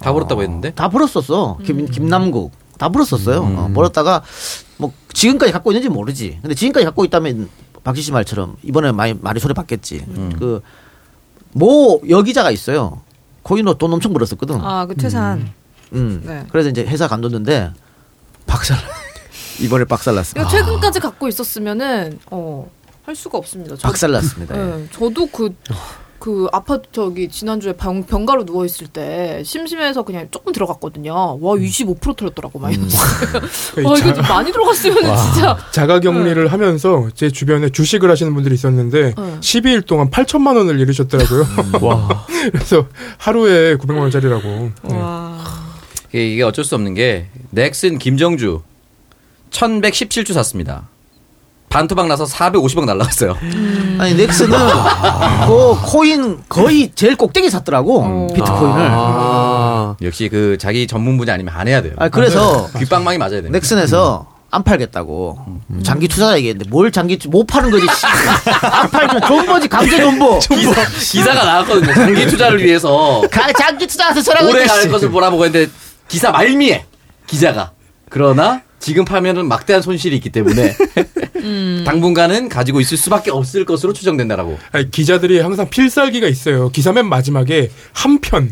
[0.00, 1.56] 다 벌었다고 했는데 다 벌었었어.
[1.64, 3.40] 김, 김남국 다 벌었었어요.
[3.40, 4.22] 어, 벌었다가
[4.76, 6.38] 뭐 지금까지 갖고 있는지 모르지.
[6.42, 7.48] 근데 지금까지 갖고 있다면
[7.82, 10.04] 박지씨 말처럼 이번에 많이 많이 소리 받겠지.
[11.54, 13.00] 그모 여기자가 있어요.
[13.44, 14.60] 코인으로 돈 엄청 벌었었거든.
[14.60, 15.54] 아, 그 퇴산.
[15.94, 16.22] 음.
[16.26, 16.44] 네.
[16.52, 17.72] 그래서 이제 회사 간뒀는데
[18.46, 18.76] 박살
[19.62, 20.38] 이번에 박살났어.
[20.38, 22.70] 이거 최근까지 갖고 있었으면은 어,
[23.06, 23.74] 할 수가 없습니다.
[23.76, 24.54] 저- 박살났습니다.
[24.54, 24.76] 예.
[24.76, 25.54] 네, 저도 그,
[26.22, 31.12] 그 아파트 저기 지난주에 병, 병가로 누워 있을 때 심심해서 그냥 조금 들어갔거든요.
[31.12, 32.96] 와 25% 털렸더라고 마이너스.
[33.74, 35.58] 그러니까 와이 이거 자- 좀 많이 들어갔으면 진짜.
[35.72, 39.38] 자가격리를 하면서 제 주변에 주식을 하시는 분들이 있었는데 네.
[39.40, 41.44] 12일 동안 8천만 원을 잃으셨더라고요.
[42.52, 42.86] 그래서
[43.18, 44.70] 하루에 900만 원짜리라고.
[44.84, 44.94] 네.
[44.96, 45.42] 와.
[46.10, 48.62] 이게, 이게 어쩔 수 없는 게 넥슨 김정주
[49.50, 50.88] 1117주 샀습니다.
[51.72, 53.36] 반토막 나서 450억 날라갔어요.
[53.98, 54.58] 아니 넥슨은
[55.46, 58.88] 그 코인 거의 제일 꼭대기 샀더라고 비트코인을.
[58.90, 59.96] 아.
[60.02, 61.94] 역시 그 자기 전문 분야 아니면 안 해야 돼요.
[61.98, 63.50] 아 그래서 귓방망이 맞아야 돼요.
[63.50, 65.38] 넥슨에서 안 팔겠다고
[65.82, 67.86] 장기 투자라 얘기했는데 뭘 장기 투- 못 파는 거지.
[67.86, 68.06] 씨.
[68.66, 70.40] 안 팔면 존버지 강제 존버.
[70.40, 71.94] 기사, 기사 가 나왔거든요.
[71.94, 74.66] 장기 투자를 위해서 가- 장기 투자해서 저라고 오래.
[74.66, 75.72] 갈 것을 보라보고 했는데
[76.06, 76.84] 기사 말미에
[77.26, 77.70] 기자가
[78.10, 80.74] 그러나 지금 파면은 막대한 손실이 있기 때문에
[81.84, 84.58] 당분간은 가지고 있을 수밖에 없을 것으로 추정된다라고.
[84.72, 86.70] 아니, 기자들이 항상 필살기가 있어요.
[86.70, 88.50] 기사 맨 마지막에 한 편.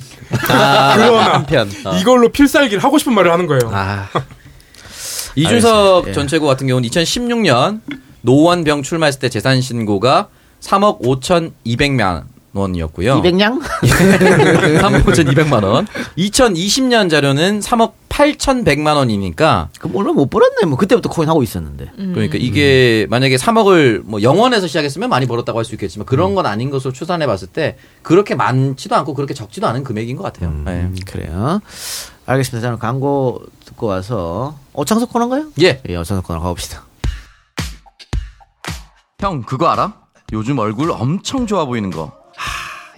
[0.48, 1.70] 아, 그러나 한편.
[2.00, 3.70] 이걸로 필살기를 하고 싶은 말을 하는 거예요.
[3.72, 4.08] 아.
[5.36, 6.08] 이준석.
[6.08, 6.12] 예.
[6.12, 7.80] 전 최고 같은 경우는 2016년
[8.22, 10.28] 노원병 출마했을 때 재산 신고가
[10.60, 13.22] 3억 5,200만 원이었고요.
[13.22, 13.60] 200냥?
[13.62, 15.86] 3억 5,200만 원.
[16.18, 20.66] 2020년 자료는 3억 8,100만 원이니까 그 물론 못 벌었네.
[20.66, 21.92] 뭐 그때부터 코인 하고 있었는데.
[21.96, 26.70] 그러니까 이게 만약에 3억을 뭐 영원에서 시작했으면 많이 벌었다고 할 수 있겠지만 그런 건 아닌
[26.70, 30.50] 것으로 추산해 봤을 때 그렇게 많지도 않고 그렇게 적지도 않은 금액인 것 같아요.
[30.64, 30.90] 네.
[31.06, 31.60] 그래요.
[32.26, 32.66] 알겠습니다.
[32.66, 35.46] 저는 광고 듣고 와서 오창석 코너인가요?
[35.62, 35.80] 예.
[35.88, 36.82] 예, 오창석 코너 가봅시다.
[39.20, 39.94] 형 그거 알아?
[40.32, 42.12] 요즘 얼굴 엄청 좋아 보이는 거.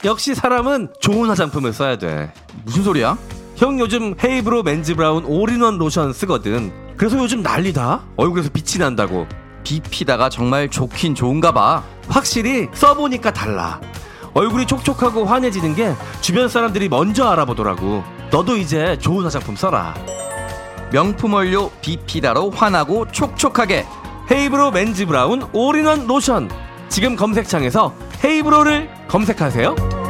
[0.04, 2.32] 역시 사람은 좋은 화장품을 써야 돼.
[2.64, 3.18] 무슨 소리야?
[3.62, 6.72] 형 요즘 헤이브로 맨즈 브라운 올인원 로션 쓰거든.
[6.96, 8.02] 그래서 요즘 난리다.
[8.16, 9.28] 얼굴에서 빛이 난다고.
[9.62, 11.84] bifida가 정말 좋긴 좋은가 봐.
[12.08, 13.80] 확실히 써보니까 달라.
[14.34, 18.02] 얼굴이 촉촉하고 환해지는 게 주변 사람들이 먼저 알아보더라고.
[18.32, 19.94] 너도 이제 좋은 화장품 써라.
[20.90, 23.86] 명품 원료 bifida로 환하고 촉촉하게.
[24.28, 26.50] 헤이브로 맨즈 브라운 올인원 로션.
[26.88, 27.94] 지금 검색창에서
[28.24, 30.01] 헤이브로를 검색하세요.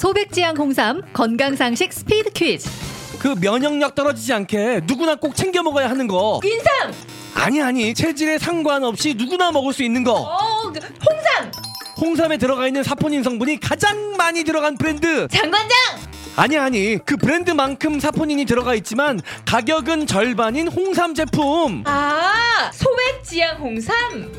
[0.00, 2.70] 소백지향 홍삼 건강상식 스피드 퀴즈.
[3.18, 6.40] 그 면역력 떨어지지 않게 누구나 꼭 챙겨 먹어야 하는 거.
[6.42, 6.94] 인삼.
[7.34, 10.12] 아니 아니 체질에 상관없이 누구나 먹을 수 있는 거.
[10.14, 11.52] 어, 그 홍삼.
[12.00, 15.28] 홍삼에 들어가 있는 사포닌 성분이 가장 많이 들어간 브랜드.
[15.28, 15.68] 정관장.
[16.34, 21.84] 아니 아니 그 브랜드만큼 사포닌이 들어가 있지만 가격은 절반인 홍삼 제품.
[21.84, 24.32] 아, 소백지향 홍삼.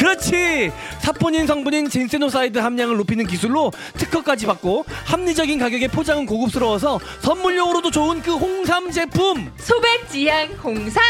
[0.00, 8.22] 그렇지 사포닌 성분인 젠세노사이드 함량을 높이는 기술로 특허까지 받고 합리적인 가격에 포장은 고급스러워서 선물용으로도 좋은
[8.22, 11.02] 그 홍삼 제품 소백지향 홍삼.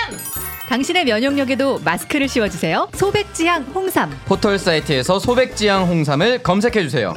[0.68, 2.88] 당신의 면역력에도 마스크를 씌워주세요.
[2.92, 4.10] 소백지향 홍삼.
[4.26, 7.14] 포털 사이트에서 소백지향 홍삼을 검색해 주세요.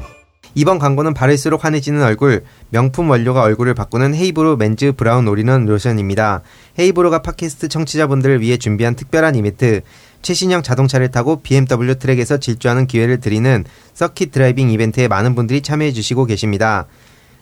[0.55, 6.43] 이번 광고는 바를수록 환해지는 얼굴, 명품 원료가 얼굴을 바꾸는 헤이브로 맨즈 브라운 올인원 로션입니다.
[6.78, 9.82] 헤이브로가 팟캐스트 청취자분들을 위해 준비한 특별한 이벤트,
[10.24, 13.63] 최신형 자동차를 타고 BMW 트랙에서 질주하는 기회를 드리는
[13.93, 16.88] 서킷 driving 이벤트에 많은 분들이 참여해 주시고 계십니다.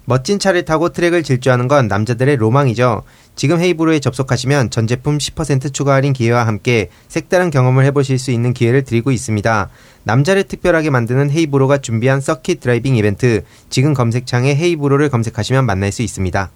[0.05, 3.03] 멋진 차를 타고 트랙을 질주하는 건 남자들의 로망이죠.
[3.35, 8.53] 지금 헤이브로에 접속하시면 전 제품 10% 추가 할인 기회와 함께 색다른 경험을 해보실 수 있는
[8.53, 9.69] 기회를 드리고 있습니다.
[10.03, 16.49] 남자를 특별하게 만드는 헤이브로가 준비한 서킷 driving 이벤트, 지금 검색창에 헤이브로를 검색하시면 만날 수 있습니다.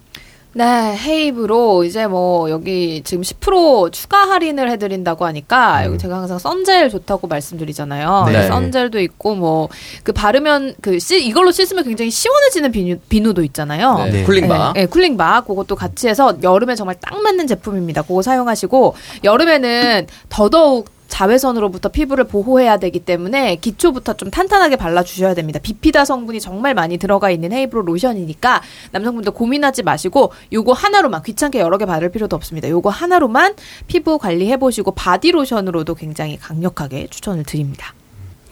[0.58, 6.65] 네, 헤이브로 이제 뭐 여기 지금 10% 추가 할인을 해드린다고 하니까 여기 제가 항상 sun
[6.65, 8.24] gel 좋다고 말씀드리잖아요.
[8.28, 8.32] 네.
[8.32, 9.70] 네, sun gel도 있고 뭐
[10.04, 14.06] 그 바르면 그 씻, 이걸로 씻으면 굉장히 시원해지는 비누, 비누도 있잖아요.
[14.12, 14.74] 네, cooling bar.
[14.74, 18.04] 네, 네, cooling bar 그것도 같이 해서 여름에 정말 딱 맞는 제품입니다.
[18.04, 25.60] 그거 사용하시고 여름에는 더더욱 자외선으로부터 피부를 보호해야 되기 때문에 기초부터 좀 탄탄하게 발라주셔야 됩니다.
[25.62, 31.78] bifida 성분이 정말 많이 들어가 있는 헤이브로 로션이니까 남성분들 고민하지 마시고 요거 하나로만 귀찮게 여러
[31.78, 32.70] 개 바를 필요도 없습니다.
[32.70, 33.56] 요거 하나로만
[33.88, 37.94] 피부 관리해보시고 바디 로션으로도 굉장히 강력하게 추천을 드립니다.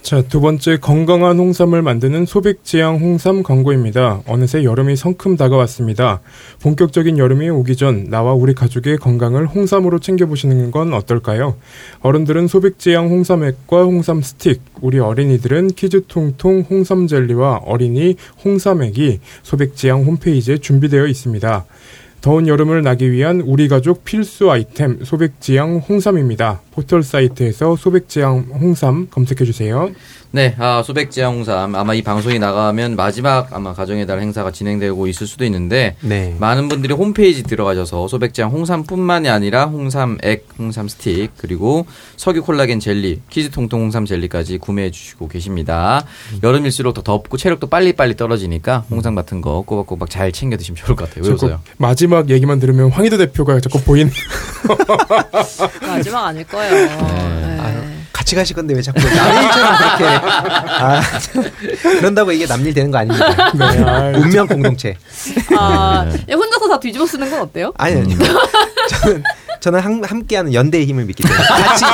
[0.03, 4.21] 자, 두 번째 건강한 홍삼을 만드는 소백지향 홍삼 광고입니다.
[4.27, 6.19] 어느새 여름이 성큼 다가왔습니다.
[6.61, 11.55] 본격적인 여름이 오기 전 나와 우리 가족의 건강을 홍삼으로 챙겨보시는 건 어떨까요?
[12.01, 21.07] 어른들은 소백지향 홍삼액과 홍삼 스틱, 우리 어린이들은 키즈통통 홍삼 젤리와 어린이 홍삼액이 소백지향 홈페이지에 준비되어
[21.07, 21.65] 있습니다.
[22.23, 26.61] 더운 여름을 나기 위한 우리 가족 필수 아이템 소백지향 홍삼입니다.
[26.71, 29.91] 포털 사이트에서 소백지향 홍삼 검색해 주세요.
[30.35, 31.75] 네, 아, 소백지향 홍삼.
[31.75, 36.35] 아마 이 방송이 나가면 마지막 아마 가정의 달 행사가 진행되고 있을 수도 있는데, 네.
[36.39, 41.85] 많은 분들이 홈페이지 들어가셔서 소백지향 홍삼뿐만이 아니라 홍삼액, 홍삼 스틱, 그리고
[42.17, 46.03] 석류 콜라겐 젤리, 키즈 통통 홍삼 젤리까지 구매해 주시고 계십니다.
[46.41, 51.09] 여름일수록 더 덥고 체력도 빨리빨리 떨어지니까 홍삼 같은 거 꼬박꼬박 잘 챙겨 드시면 좋을 것
[51.09, 51.25] 같아요.
[51.25, 51.59] 왜 자꾸 웃어요?
[51.77, 54.11] 마지막 얘기만 들으면 황희도 대표가 자꾸 보이는.
[55.85, 56.87] 마지막 아닐 거예요.
[56.87, 57.52] 네.
[58.13, 61.01] 같이 가실 건데 왜 자꾸 남일처럼 그렇게 아,
[61.81, 63.51] 그런다고 이게 남일 되는 거 아닙니다.
[63.53, 64.17] 네.
[64.19, 64.95] 운명 공동체.
[65.57, 66.17] 아, 네.
[66.31, 67.73] 야, 혼자서 다 뒤집어 쓰는 건 어때요?
[67.77, 68.17] 아니 아니요.
[68.89, 69.23] 저는
[69.61, 71.85] 저는 함, 함께하는 연대의 힘을 믿기 때문에 같이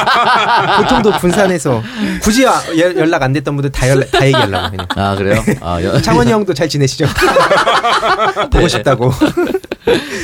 [0.83, 1.81] 보통도 분산해서
[2.21, 4.87] 굳이 아- 연- 연락 안 됐던 분들 다 연락 다 얘기하려고 그냥.
[4.95, 5.41] 아, 그래요?
[5.61, 7.05] 아, 여- 창원이 형도 잘 지내시죠?
[8.51, 9.11] 보고 싶다고.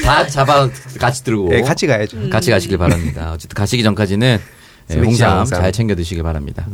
[0.04, 0.68] 다 잡아
[1.00, 1.50] 같이 들고.
[1.50, 2.18] 네, 같이 가야죠.
[2.18, 2.30] 음.
[2.30, 3.32] 같이 가시길 바랍니다.
[3.34, 4.41] 어쨌든 가시기 전까지는
[4.91, 5.61] 예, 홍삼 홍삼.
[5.61, 6.65] 잘 챙겨 드시길 바랍니다.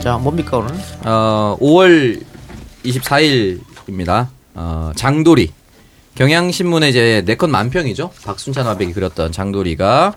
[0.00, 0.74] 자, 뭡니까 오늘?
[1.06, 2.22] 어, 5월
[2.84, 4.28] 24일입니다.
[4.54, 5.50] 어, 장도리.
[6.14, 8.10] 경향신문의 이제 네컷 만평이죠.
[8.24, 10.14] 박순찬 화백이 그렸던 장도리가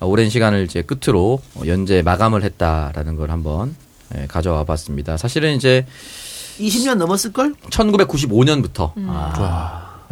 [0.00, 3.74] 어, 오랜 시간을 이제 끝으로 어, 연재 마감을 했다라는 걸 한번
[4.16, 5.16] 예, 가져와 봤습니다.
[5.16, 5.86] 사실은 이제
[6.60, 7.54] 20년 넘었을 걸?
[7.70, 9.08] 1995년부터 음.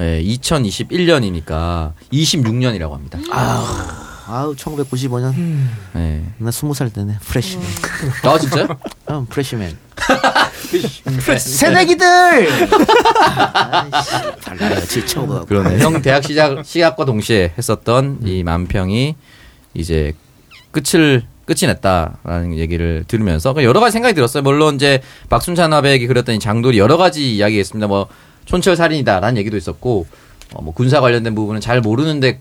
[0.02, 3.18] 예, 2021년이니까 26년이라고 합니다.
[4.26, 5.34] 아우 1995년.
[5.96, 6.22] 예.
[6.38, 7.16] 나 20살 때네.
[7.20, 7.66] 프레시맨.
[8.24, 8.68] 아 진짜요?
[9.10, 9.76] 응, 프레시맨.
[11.38, 12.06] 새내기들.
[13.54, 14.10] 아이씨,
[14.42, 14.80] 달라요.
[14.86, 15.46] 지쳐고.
[15.46, 15.78] 그러네.
[15.80, 19.14] 형 대학 시작 시작과 동시에 했었던 이 만평이
[19.74, 20.12] 이제
[20.70, 24.42] 끝을 끝이 냈다라는 얘기를 들으면서 여러 가지 생각이 들었어요.
[24.42, 27.86] 물론 이제 박순찬 화백이 그렸던 이 장돌이 여러 가지 이야기했습니다.
[27.88, 28.08] 뭐
[28.44, 30.06] 촌철 살인이다라는 얘기도 있었고
[30.54, 32.40] 어, 뭐 군사 관련된 부분은 잘 모르는데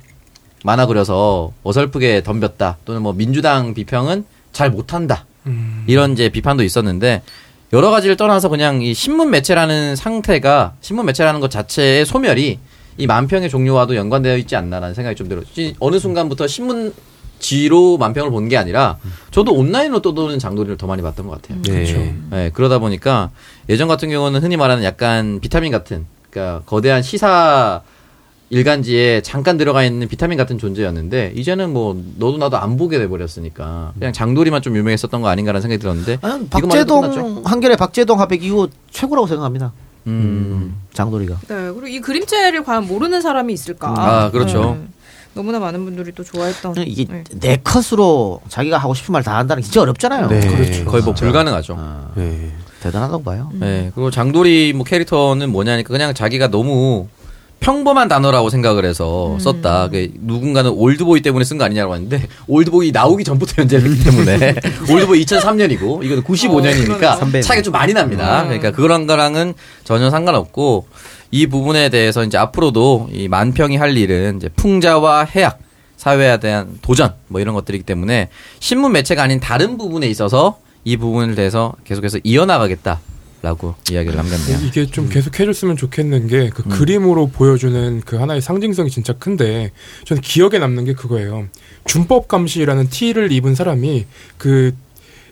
[0.64, 5.26] 만화 그려서 어설프게 덤볐다 또는 뭐 민주당 비평은 잘 못한다
[5.88, 7.24] 이런 이제 비판도 있었는데
[7.74, 12.60] 여러 가지를 떠나서 그냥 이 신문 매체라는 상태가 신문 매체라는 것 자체의 소멸이
[12.98, 15.46] 이 만평의 종류와도 연관되어 있지 않나라는 생각이 좀 들어요.
[15.56, 16.94] 이 어느 순간부터 신문
[17.40, 18.98] 지로 만평을 본 게 아니라
[19.32, 21.60] 저도 온라인으로 떠도는 장도리를 더 많이 봤던 것 같아요.
[21.98, 22.16] 네.
[22.30, 23.32] 네, 그러다 보니까
[23.72, 27.82] 예전 같은 경우는 흔히 말하는 약간 비타민 같은 그러니까 거대한 시사
[28.50, 33.94] 일간지에 잠깐 들어가 있는 비타민 같은 존재였는데 이제는 뭐 너도 나도 안 보게 돼 버렸으니까
[33.98, 36.68] 그냥 장돌이만 좀 유명했었던 거 아닌가라는 생각이 들었는데 아니, 끝났죠.
[36.68, 39.72] 박재동 한결의 박재동 화백 이후 최고라고 생각합니다.
[40.08, 40.76] 음.
[40.94, 41.36] 장돌이가.
[41.48, 43.94] 네, 그리고 이 그림체를 과연 모르는 사람이 있을까?
[43.98, 44.78] 아, 그렇죠.
[44.82, 44.88] 네.
[45.34, 46.74] 너무나 많은 분들이 또 좋아했던.
[46.80, 47.24] 이게 네.
[47.40, 50.28] 내 컷으로 자기가 하고 싶은 말 다 한다는 게 진짜 어렵잖아요.
[50.28, 50.40] 네.
[50.42, 50.84] 그렇죠.
[50.86, 51.14] 거의 뭐.
[51.14, 52.12] 불가능하죠.
[52.16, 52.52] 네.
[52.82, 53.50] 대단하다고 봐요.
[53.54, 53.92] 네.
[53.96, 57.08] 그리고 장도리 뭐 캐릭터는 뭐냐니까 그냥 자기가 너무
[57.60, 59.90] 평범한 단어라고 생각을 해서 썼다.
[59.90, 64.56] 그 누군가는 올드보이 때문에 쓴 거 아니냐고 하는데 올드보이 나오기 전부터 연재를 했기 때문에
[64.90, 67.42] 올드보이 2003년이고 이거는 95년이니까 선배네.
[67.44, 68.44] 차이가 좀 많이 납니다.
[68.46, 69.54] 그러니까 그런 거랑은
[69.84, 70.88] 전혀 상관없고
[71.30, 75.60] 이 부분에 대해서 이제 앞으로도 이 만평이 할 일은 이제 풍자와 해학
[75.98, 78.30] 사회에 대한 도전 뭐 이런 것들이기 때문에
[78.60, 83.00] 신문 매체가 아닌 다른 부분에 있어서 이 부분을 대해서 계속해서 이어나가겠다
[83.44, 84.68] 라고 이야기를 남겼네요.
[84.68, 89.72] 이게 좀 계속 해줬으면 좋겠는 게그 그림으로 보여주는 그 하나의 상징성이 진짜 큰데
[90.06, 91.48] 저는 기억에 남는 게 그거예요.
[91.86, 94.06] 준법 감시라는 티를 입은 사람이
[94.38, 94.76] 그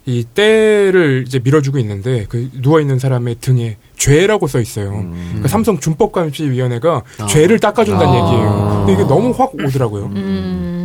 [0.09, 5.05] 이 때를 이제 밀어주고 있는데 그 누워 있는 사람의 등에 죄라고 써 있어요.
[5.41, 8.15] 그 삼성 준법 감시위원회가 죄를 닦아준다는 아.
[8.15, 8.83] 얘기예요.
[8.87, 10.05] 근데 이게 너무 확 오더라고요.
[10.15, 10.78] 음.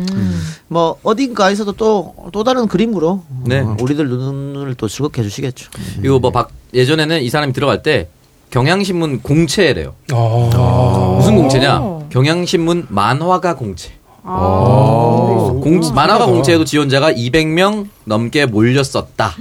[0.67, 3.59] 뭐 어딘가에서도 또 또 다른 그림으로 네.
[3.59, 5.69] 어, 우리들 눈을 또 즐겁게 해주시겠죠.
[6.03, 8.09] 이거 뭐 박, 예전에는 이 사람이 들어갈 때
[8.49, 9.93] 경향신문 공채래요.
[10.11, 11.15] 아.
[11.17, 12.07] 무슨 공채냐?
[12.09, 13.91] 경향신문 만화가 공채.
[14.23, 15.59] 아.
[15.61, 19.33] 공, 만화가 공채에도 지원자가 200명 넘게 몰렸었다.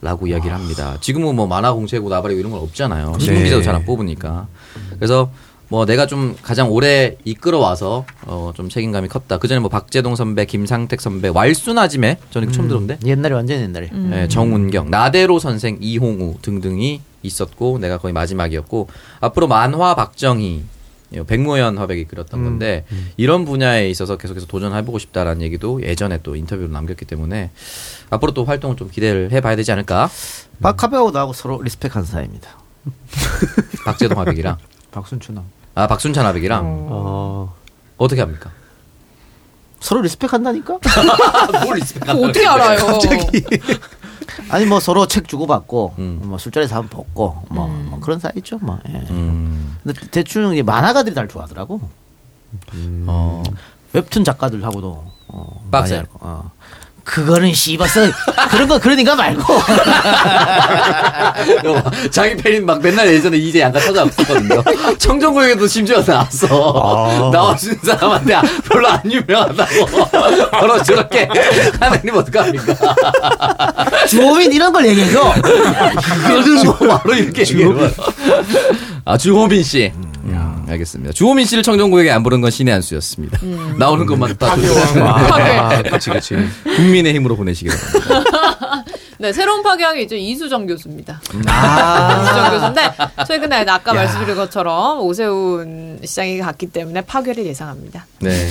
[0.00, 0.96] 라고 이야기를 합니다.
[1.00, 3.14] 지금은 뭐 만화 공채고 나발이고 이런 건 없잖아요.
[3.18, 3.44] 신문 네.
[3.44, 4.46] 기자도 잘 안 뽑으니까.
[4.96, 5.30] 그래서
[5.70, 9.38] 뭐 내가 좀 가장 오래 이끌어와서 어 좀 책임감이 컸다.
[9.38, 13.90] 그 전에 뭐 박재동 선배, 김상택 선배, 왈순아짐에 저는 이거 처음 들었는데 옛날에 완전 옛날에.
[14.12, 18.88] 예, 정운경, 나대로 선생, 이홍우 등등이 있었고 내가 거의 마지막이었고
[19.20, 20.64] 앞으로 만화 박정희,
[21.14, 22.84] 예, 백무현 화백이 그렸던 건데
[23.16, 27.50] 이런 분야에 있어서 계속해서 도전해보고 싶다라는 얘기도 예전에 또 인터뷰로 남겼기 때문에
[28.10, 30.08] 앞으로 또 활동을 좀 기대를 해봐야 되지 않을까?
[30.62, 32.48] 박 화백하고 나하고 서로 respect한 사이입니다.
[33.84, 34.56] 박재동 화백이랑
[34.90, 35.42] 박순찬아.
[35.78, 37.54] 아 박순찬 화백이랑 어.
[37.98, 38.50] 어떻게 합니까?
[39.78, 40.78] 서로 respect한다니까?
[41.64, 42.00] 뭘 respect?
[42.04, 42.78] 그거 어떻게 알아요?
[44.50, 46.20] 아니 뭐 서로 책 주고 받고 음.
[46.24, 47.86] 뭐 술자리에서 한번 먹고 뭐, 음.
[47.90, 48.80] 뭐 그런 사이죠 뭐.
[48.88, 49.06] 예.
[49.10, 51.80] 음, 근데 대충 이제 만화가들이 날 좋아하더라고.
[53.06, 53.44] 어,
[53.92, 55.94] 웹툰 작가들하고도 어, 빡세.
[55.94, 56.50] 많이 알고, 어.
[57.08, 58.02] 그거는 씨발서
[58.50, 59.42] 그런 거 그러니까 말고
[62.12, 64.62] 자기 팬인 막 맨날 예전에 이제 양가 찾아왔었거든요.
[65.00, 67.30] 청정구역에도 심지어 나왔어.
[67.32, 68.36] 나와준 사람한테
[68.68, 69.86] 별로 안 유명하다고.
[70.52, 71.26] 바로 저렇게
[71.80, 72.74] 하나님 어떡합니까?
[74.06, 75.32] 주호민 이런 걸 얘기해줘.
[75.42, 77.90] 그거는 뭐 바로 이렇게 얘기해요.
[79.06, 79.90] 아, 주호민 씨.
[79.96, 80.12] 음,
[80.68, 81.12] 알겠습니다.
[81.12, 83.38] 주호민 씨를 청정구역에 안 부른 건 신의 한 수였습니다.
[83.78, 84.52] 나오는 것만 다
[85.02, 86.36] 아, 그치, 그치.
[86.76, 88.84] 국민의 힘으로 보내시기 바랍니다.
[89.20, 91.20] 네, 새로운 파괴왕이 이제 이수정 교수입니다.
[91.46, 92.22] 아.
[92.22, 98.06] 이수정 교수인데 최근에 아까 말씀드린 것처럼 오세훈 시장이 갔기 때문에 파괴를 예상합니다.
[98.20, 98.48] 네.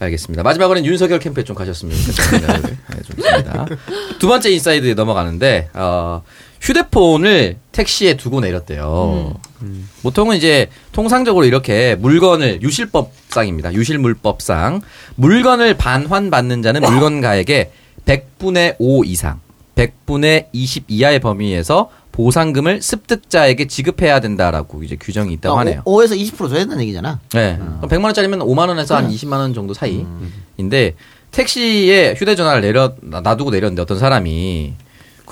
[0.00, 0.42] 알겠습니다.
[0.42, 3.64] 마지막으로는 윤석열 캠프에 좀 가셨으면 좋겠습니다.
[3.64, 3.76] 네.
[4.18, 6.22] 두 번째 인사이드에 넘어가는데, 어,
[6.62, 9.34] 휴대폰을 택시에 두고 내렸대요.
[9.62, 9.88] 음.
[10.02, 13.74] 보통은 이제 통상적으로 이렇게 물건을 유실법상입니다.
[13.74, 14.80] 유실물법상
[15.16, 17.72] 물건을 반환받는 자는 물건가액의
[18.06, 19.40] 100분의 5 이상,
[19.74, 25.82] 100분의 20 이하의 범위에서 보상금을 습득자에게 지급해야 된다라고 이제 규정이 있다고 하네요.
[25.84, 27.20] 5 에서 20% 줘야 된다는 얘기잖아.
[27.32, 27.56] 네.
[27.56, 30.94] 그럼 100만 원짜리면 5만 원에서 한 20만 원 정도 사이인데
[31.32, 34.74] 택시에 휴대전화를 내려 놔두고 내렸는데 어떤 사람이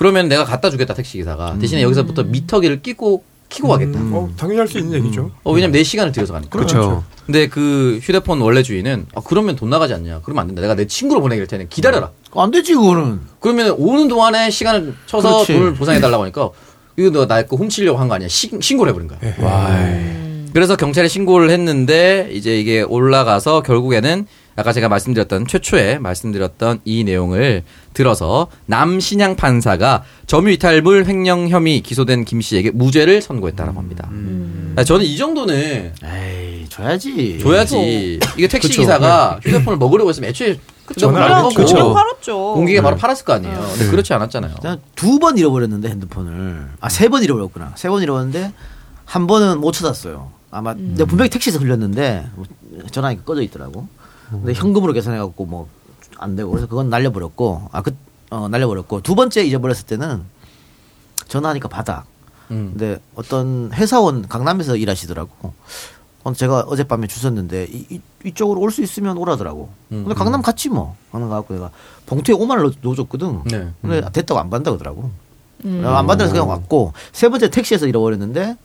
[0.01, 3.99] 그러면 내가 갖다 주겠다 택시 기사가 대신에 여기서부터 미터기를 끼고 키고 가겠다.
[3.99, 5.29] 어, 당연히 할 수 있는 얘기죠.
[5.43, 6.49] 어, 왜냐면 내 시간을 들여서 가니까.
[6.49, 7.03] 그렇죠.
[7.27, 10.21] 근데 그 휴대폰 원래 주인은 아, 그러면 돈 나가지 않냐?
[10.23, 10.61] 그러면 안 된다.
[10.63, 12.09] 내가 내 친구로 보내길 테니 기다려라.
[12.33, 13.19] 안 되지 그거는.
[13.39, 15.53] 그러면 오는 동안에 시간을 쳐서 그렇지.
[15.53, 16.49] 돈을 보상해 달라고 하니까
[16.97, 18.27] 이거 너나거 훔치려고 한 거 아니야?
[18.27, 19.19] 시, 신고를 해버린 거야.
[20.51, 24.25] 그래서 경찰에 신고를 했는데 이제 이게 올라가서 결국에는
[24.55, 32.41] 아까 제가 말씀드렸던 최초에 말씀드렸던 이 내용을 들어서 남신양 판사가 점유이탈물 횡령 혐의 기소된 김
[32.41, 34.09] 씨에게 무죄를 선고했다라고 합니다.
[34.75, 37.39] 아, 저는 이 정도는 에이 줘야지.
[37.41, 38.19] 줘야지.
[38.37, 38.81] 이게 택시 그쵸.
[38.81, 40.59] 기사가 휴대폰을 먹으려고 했으면 애초에
[40.97, 42.53] 전화를 공개 팔았죠.
[42.53, 43.57] 공기계 바로 팔았을 거 아니에요.
[43.73, 44.55] 근데 그렇지 않았잖아요.
[44.95, 47.73] 두 번 잃어버렸는데 핸드폰을 아 세 번 잃어버렸구나.
[47.75, 48.51] 세 번 잃어버렸는데
[49.05, 50.31] 한 번은 못 찾았어요.
[50.51, 52.45] 아마 내가 분명히 택시에서 흘렸는데 뭐
[52.91, 53.87] 전화기가 꺼져 있더라고.
[54.31, 55.67] 근데 현금으로 계산해갖고 뭐
[56.17, 57.95] 안 되고 그래서 그건 날려버렸고 아그
[58.29, 60.23] 어, 날려버렸고 두 번째 잊어버렸을 때는
[61.27, 62.05] 전화하니까 받아.
[62.51, 62.71] 음.
[62.73, 65.53] 근데 어떤 회사원 강남에서 일하시더라고.
[66.23, 69.69] 어, 제가 어젯밤에 주셨는데 이, 이, 쪽으로 올 수 있으면 오라더라고.
[69.93, 70.95] 음, 근데 강남 갔지 뭐.
[71.11, 71.71] 강남 가고 내가
[72.05, 73.41] 봉투에 5만 원 넣- 넣어줬거든.
[73.45, 73.69] 네.
[73.81, 75.09] 근데 됐다고 안 받는다 그러더라고.
[75.65, 75.83] 음.
[75.85, 78.57] 안 받는다서 그냥 왔고 세 번째 택시에서 잃어버렸는데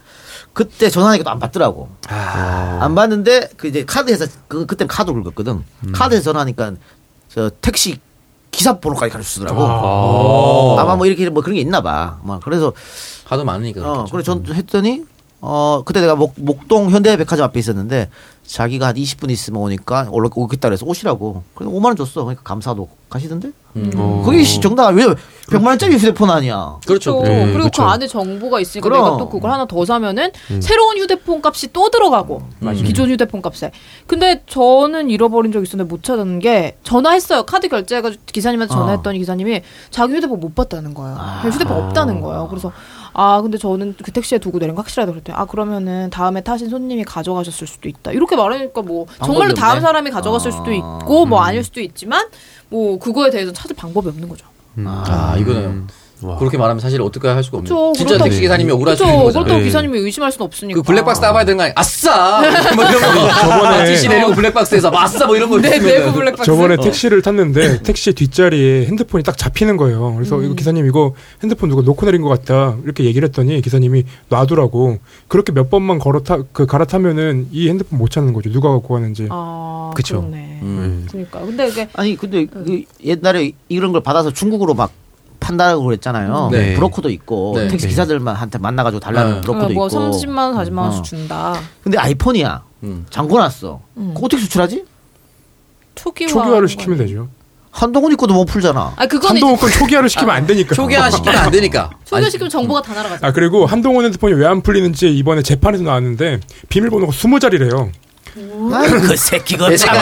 [0.52, 1.88] 그때 전화하니까 또안 받더라고.
[2.08, 5.64] 안 받는데 그 이제 카드에서 그 그때 카드 긁었거든.
[5.92, 6.72] 카드에서 전화하니까
[7.28, 8.00] 저 택시
[8.50, 9.62] 기사 번호까지 가르쳐주더라고.
[9.62, 10.80] 아.
[10.80, 12.18] 아마 뭐 이렇게 뭐 그런 게 있나 봐.
[12.22, 12.72] 막 그래서
[13.24, 13.90] 하도 많으니까.
[13.90, 14.04] 어.
[14.10, 15.04] 그래 전 했더니
[15.40, 18.08] 어 그때 내가 목, 목동 현대백화점 앞에 있었는데
[18.46, 21.42] 자기가 한 20분 있으면 오니까 올라 오겠다 그래서 오시라고.
[21.54, 22.22] 그래서 5만 원 줬어.
[22.22, 23.50] 그러니까 감사도 가시던데.
[23.76, 24.22] 음.
[24.24, 25.04] 그게 시 정답 왜
[25.48, 26.76] 100만 원짜리 휴대폰 아니야.
[26.86, 27.12] 그렇죠.
[27.12, 27.82] 또 네, 그리고 그렇죠.
[27.82, 29.04] 그 안에 정보가 있으니까 그럼.
[29.04, 30.60] 내가 또 그걸 하나 더 사면은 음.
[30.60, 32.42] 새로운 휴대폰 값이 또 들어가고
[32.84, 33.72] 기존 휴대폰 값에.
[34.06, 37.44] 근데 저는 잃어버린 적 있었는데 못 찾았는 게 전화했어요.
[37.44, 38.78] 카드 결제해가지고 기사님한테 어.
[38.78, 41.16] 전화했더니 기사님이 자기 휴대폰 못 봤다는 거예요.
[41.42, 42.46] 휴대폰 없다는 거예요.
[42.48, 42.72] 그래서
[43.18, 47.02] 아 근데 저는 그 택시에 두고 내린 거 확실하다 그랬더니 아 그러면은 다음에 타신 손님이
[47.04, 48.12] 가져가셨을 수도 있다.
[48.12, 49.80] 이렇게 말하니까 뭐 정말로 다음.
[49.80, 52.26] 사람이 가져갔을 수도 있고 뭐 아닐 수도 있지만
[52.68, 54.46] 뭐 그거에 대해서 찾을 방법이 없는 거죠.
[54.84, 55.86] 아, 이거는
[56.38, 57.68] 그렇게 말하면 사실 어떻게 할 수가 없는.
[57.68, 57.92] 그쵸.
[57.96, 59.04] 진짜 택시 기사님이 억울할 수.
[59.04, 59.32] 있는 거잖아요.
[59.44, 59.64] 그렇다고 네.
[59.64, 60.80] 기사님이 의심할 수는 없으니까.
[60.80, 61.74] 그 블랙박스 따봐야 되는 거 아니야?
[61.76, 62.40] 아싸!
[62.74, 63.28] 뭐 이런 거.
[63.28, 65.58] 저번에- TC 내리고 블랙박스에서 뭐 아싸 뭐 이런 거.
[65.60, 66.44] 네, 내부 블랙박스.
[66.44, 66.80] 저번에 어.
[66.80, 70.14] 택시를 탔는데 택시 뒷자리에 핸드폰이 딱 잡히는 거예요.
[70.14, 71.12] 그래서 이거 기사님 이거
[71.42, 74.98] 핸드폰 누가 놓고 내린 것 같다 이렇게 얘기를 했더니 기사님이 놔두라고
[75.28, 78.50] 그렇게 몇 번만 걸어 타 그 갈아타면은 이 핸드폰 못 찾는 거죠.
[78.50, 79.26] 누가 갖고 가는지.
[79.30, 80.20] 아, 그쵸.
[80.20, 80.60] 그렇네.
[80.62, 81.06] 음.
[81.10, 84.90] 그러니까 근데 이게 아니 근데 그 옛날에 이런 걸 받아서 중국으로 막
[85.46, 86.48] 판다고 그랬잖아요.
[86.50, 86.74] 네.
[86.74, 87.68] 브로커도 있고 네.
[87.68, 89.40] 택시 기사들만 한테 만나가지고 달라는 네.
[89.42, 89.96] 브로커도 뭐 있고.
[90.10, 91.02] 30만 원, 40만 원씩 어.
[91.02, 91.60] 준다.
[91.82, 92.62] 근데 아이폰이야.
[92.82, 93.06] 음.
[93.10, 93.80] 잠궈놨어.
[93.98, 94.12] 음.
[94.14, 94.84] 그거 어떻게 수출하지?
[95.94, 96.28] 초기화.
[96.28, 97.28] 초기화를 시키면 되죠.
[97.70, 98.94] 한동훈이 거도 못 풀잖아.
[98.96, 100.74] 아 그건 한동훈 건 초기화를 시키면 안 되니까.
[100.74, 101.90] 초기화 시키면 안 되니까.
[102.04, 103.26] 초기화 시키면 정보가 다 날아가죠.
[103.26, 107.90] 아 그리고 한동훈 핸드폰이 왜 안 풀리는지 이번에 재판에서 나왔는데 비밀번호가 20자리래요.
[108.36, 109.96] 그 새끼 거내 참.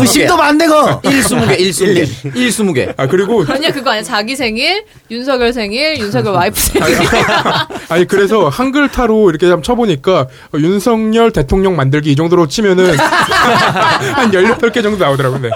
[0.00, 0.74] 의심도 스무 안 되고.
[1.02, 2.36] 1, 20개, 1, 20개.
[2.36, 2.94] 1, 20개.
[2.96, 6.86] 아 그리고 아니야 그거 아니야 자기 생일, 윤석열 생일, 윤석열 와이프 생일.
[7.88, 14.82] 아니 그래서 한글타로 이렇게 한번 쳐보니까 어, 윤석열 대통령 만들기 이 정도로 치면은 한 18개
[14.82, 15.50] 정도 나오더라고요.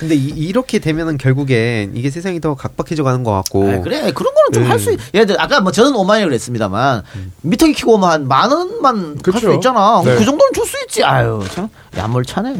[0.00, 0.08] 네.
[0.08, 3.68] 근데 이, 렇게 되면은 결국엔 이게 세상이 더 각박해져 가는 것 같고.
[3.68, 4.68] 아, 그래 그런 거는 좀 네.
[4.68, 4.98] 할수 있.
[5.12, 7.02] 예를 들어 아까 뭐 저는 5만이라고 그랬습니다만
[7.42, 9.52] 미터기 키고 오면 한만 원만 할수 그쵸.
[9.54, 10.00] 있잖아.
[10.04, 10.14] 네.
[10.16, 11.02] 그 정도는 줄 수 있지.
[11.04, 12.54] 아유 참 야물차네.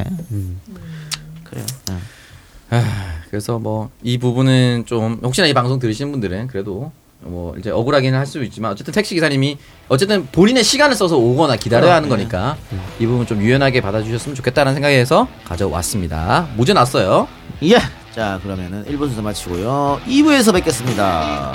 [1.45, 1.67] 그래요.
[2.71, 2.83] 네.
[3.31, 6.91] 그래서 뭐 이 부분은 좀 혹시나 이 방송 들으시는 분들은 그래도
[7.21, 9.59] 뭐 이제 억울하기는 할 수 있지만 어쨌든 택시 기사님이
[9.89, 12.57] 어쨌든 본인의 시간을 써서 오거나 기다려야 하는 거니까
[13.01, 16.49] 이 부분 좀 유연하게 받아주셨으면 좋겠다는 생각에서 가져왔습니다.
[16.57, 17.27] 모자 났어요.
[17.63, 17.79] 예.
[18.15, 20.01] 자 그러면은 1부 순서 마치고요.
[20.07, 21.53] 2부에서 뵙겠습니다.